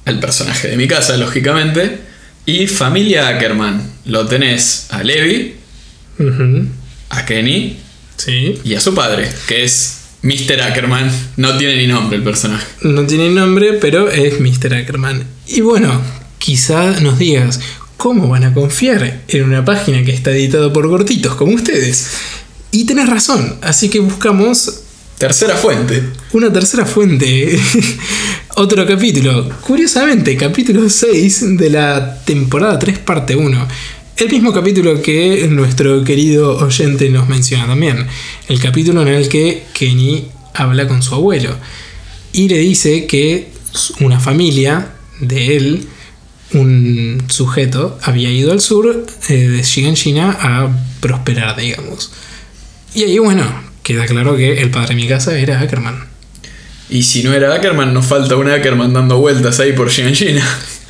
el 0.04 0.20
personaje 0.20 0.68
de 0.68 0.76
mi 0.76 0.90
casa, 0.90 1.16
lógicamente, 1.16 2.00
y 2.46 2.68
familia 2.68 3.30
Ackerman. 3.30 3.90
Lo 4.04 4.28
tenés 4.28 4.88
a 4.90 5.02
Levi, 5.02 5.56
a 7.18 7.26
Kenny 7.26 7.78
Sí. 8.18 8.60
y 8.64 8.76
a 8.76 8.82
su 8.82 8.94
padre, 8.96 9.30
que 9.48 9.64
es 9.64 9.98
Mr. 10.22 10.62
Ackerman. 10.62 11.12
No 11.38 11.58
tiene 11.58 11.76
ni 11.78 11.88
nombre 11.88 12.18
el 12.18 12.24
personaje. 12.24 12.66
No 12.82 13.06
tiene 13.06 13.30
nombre, 13.30 13.74
pero 13.74 14.10
es 14.10 14.40
Mr. 14.40 14.74
Ackerman. 14.74 15.24
Y 15.48 15.62
bueno, 15.62 16.02
quizá 16.40 17.00
nos 17.02 17.20
digas, 17.20 17.60
¿cómo 17.98 18.28
van 18.30 18.44
a 18.46 18.54
confiar 18.54 19.22
en 19.28 19.44
una 19.44 19.64
página 19.66 20.04
que 20.04 20.14
está 20.14 20.32
editado 20.32 20.72
por 20.74 20.88
gorditos 20.88 21.36
como 21.36 21.54
ustedes? 21.56 22.10
Y 22.72 22.86
tenés 22.86 23.08
razón, 23.10 23.58
así 23.62 23.90
que 23.90 24.00
buscamos 24.00 24.82
Tercera 25.18 25.56
fuente. 25.56 26.04
una 26.34 26.52
tercera 26.52 26.86
fuente. 26.86 27.58
Otro 28.56 28.86
capítulo. 28.86 29.50
Curiosamente, 29.62 30.36
capítulo 30.38 30.90
6 30.90 31.58
de 31.58 31.70
la 31.70 32.22
temporada 32.26 32.80
3, 32.80 33.00
parte 33.00 33.36
1. 33.36 33.68
El 34.18 34.30
mismo 34.30 34.54
capítulo 34.54 35.02
que 35.02 35.46
nuestro 35.50 36.02
querido 36.06 36.56
oyente 36.56 37.10
nos 37.10 37.28
menciona 37.28 37.68
también. 37.68 38.08
El 38.48 38.62
capítulo 38.62 39.02
en 39.02 39.10
el 39.10 39.28
que 39.28 39.66
Kenny 39.74 40.30
habla 40.54 40.88
con 40.88 41.04
su 41.04 41.16
abuelo. 41.16 41.54
Y 42.32 42.48
le 42.48 42.60
dice 42.60 43.08
que 43.08 43.50
una 44.00 44.22
familia 44.22 44.94
de 45.20 45.58
él, 45.58 45.88
un 46.54 47.26
sujeto, 47.28 48.00
había 48.04 48.32
ido 48.32 48.54
al 48.54 48.62
sur 48.62 49.06
eh, 49.28 49.34
de 49.34 49.62
Shiganshina 49.62 50.38
a 50.40 50.70
prosperar, 51.02 51.58
digamos. 51.58 52.10
Y 52.94 53.04
ahí, 53.04 53.20
bueno, 53.20 53.44
queda 53.84 54.06
claro 54.06 54.38
que 54.38 54.62
el 54.62 54.72
padre 54.72 54.96
de 54.96 54.96
mi 54.96 55.10
casa 55.10 55.38
era 55.38 55.60
Ackerman. 55.60 56.08
Y 56.90 57.04
si 57.04 57.22
no 57.22 57.34
era 57.34 57.54
Ackerman, 57.54 57.94
nos 57.94 58.06
falta 58.06 58.38
un 58.38 58.50
Ackerman 58.50 58.94
dando 58.94 59.18
vueltas 59.18 59.60
ahí 59.60 59.74
por 59.74 59.90
Shiganshina. 59.90 60.48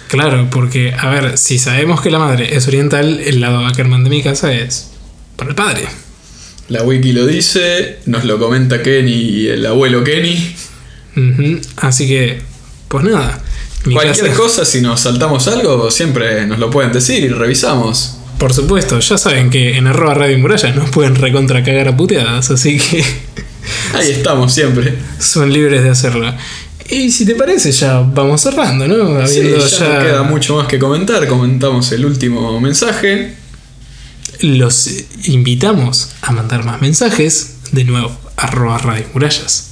Claro, 0.07 0.47
porque, 0.51 0.93
a 0.97 1.09
ver, 1.09 1.37
si 1.37 1.57
sabemos 1.57 2.01
que 2.01 2.11
la 2.11 2.19
madre 2.19 2.55
es 2.55 2.67
oriental, 2.67 3.19
el 3.25 3.41
lado 3.41 3.65
Ackerman 3.65 4.03
de 4.03 4.09
mi 4.09 4.21
casa 4.23 4.53
es 4.53 4.91
para 5.35 5.49
el 5.49 5.55
padre. 5.55 5.87
La 6.69 6.83
wiki 6.83 7.11
lo 7.11 7.25
dice, 7.27 7.99
nos 8.05 8.23
lo 8.25 8.39
comenta 8.39 8.81
Kenny 8.81 9.11
y 9.13 9.47
el 9.47 9.65
abuelo 9.65 10.03
Kenny. 10.03 10.55
Así 11.77 12.07
que, 12.07 12.41
pues 12.87 13.03
nada. 13.03 13.41
Cualquier 13.91 14.27
casa- 14.27 14.37
cosa, 14.37 14.65
si 14.65 14.81
nos 14.81 15.01
saltamos 15.01 15.47
algo, 15.47 15.91
siempre 15.91 16.45
nos 16.47 16.57
lo 16.59 16.69
pueden 16.71 16.91
decir 16.91 17.23
y 17.23 17.29
revisamos. 17.29 18.17
Por 18.39 18.53
supuesto, 18.53 18.99
ya 18.99 19.17
saben 19.17 19.49
que 19.49 19.77
en 19.77 19.87
arroba 19.87 20.13
radio 20.15 20.37
murallas 20.39 20.75
nos 20.75 20.89
pueden 20.89 21.15
recontra 21.15 21.63
cagar 21.63 21.87
a 21.87 21.95
puteadas, 21.95 22.49
así 22.51 22.77
que 22.79 23.03
Ahí 23.93 24.11
estamos 24.11 24.53
siempre. 24.53 24.95
son 25.19 25.53
libres 25.53 25.83
de 25.83 25.89
hacerlo. 25.89 26.33
Y 26.89 27.11
si 27.11 27.25
te 27.25 27.35
parece, 27.35 27.71
ya 27.71 27.99
vamos 28.01 28.41
cerrando, 28.41 28.87
¿no? 28.87 29.27
Sí, 29.27 29.39
Habiendo 29.39 29.65
ya, 29.67 29.89
no 29.89 29.99
queda 29.99 30.23
mucho 30.23 30.55
más 30.57 30.67
que 30.67 30.77
comentar. 30.79 31.27
Comentamos 31.27 31.91
el 31.91 32.05
último 32.05 32.59
mensaje. 32.59 33.35
Los 34.41 34.89
invitamos 35.25 36.09
a 36.21 36.31
mandar 36.31 36.63
más 36.63 36.81
mensajes, 36.81 37.55
de 37.71 37.85
nuevo, 37.85 38.15
arroba 38.37 38.77
radio 38.77 39.05
murallas. 39.13 39.69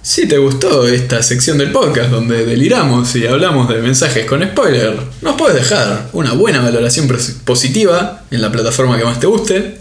Si 0.00 0.26
te 0.26 0.38
gustó 0.38 0.88
esta 0.88 1.22
sección 1.22 1.58
del 1.58 1.70
podcast 1.70 2.10
donde 2.10 2.46
deliramos 2.46 3.14
y 3.14 3.26
hablamos 3.26 3.68
de 3.68 3.76
mensajes 3.82 4.24
con 4.24 4.42
spoiler, 4.42 4.98
nos 5.20 5.36
puedes 5.36 5.56
dejar 5.56 6.08
una 6.14 6.32
buena 6.32 6.62
valoración 6.62 7.06
pos- 7.08 7.32
positiva 7.44 8.22
en 8.30 8.40
la 8.40 8.50
plataforma 8.50 8.96
que 8.96 9.04
más 9.04 9.20
te 9.20 9.26
guste. 9.26 9.77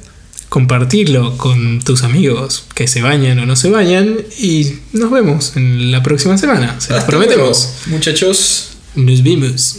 Compartirlo 0.57 1.37
con 1.37 1.83
tus 1.83 2.01
amigos 2.01 2.65
que 2.73 2.87
se 2.87 3.03
bañan 3.03 3.37
o 3.37 3.45
no 3.45 3.55
se 3.55 3.69
bañan. 3.69 4.15
Y 4.39 4.79
nos 4.91 5.11
vemos 5.11 5.55
en 5.55 5.91
la 5.91 6.01
próxima 6.01 6.35
semana. 6.35 6.81
Se 6.81 6.93
los 6.93 7.03
prometemos. 7.03 7.75
luego, 7.85 7.95
muchachos. 7.95 8.69
Nos 8.95 9.21
vemos. 9.21 9.77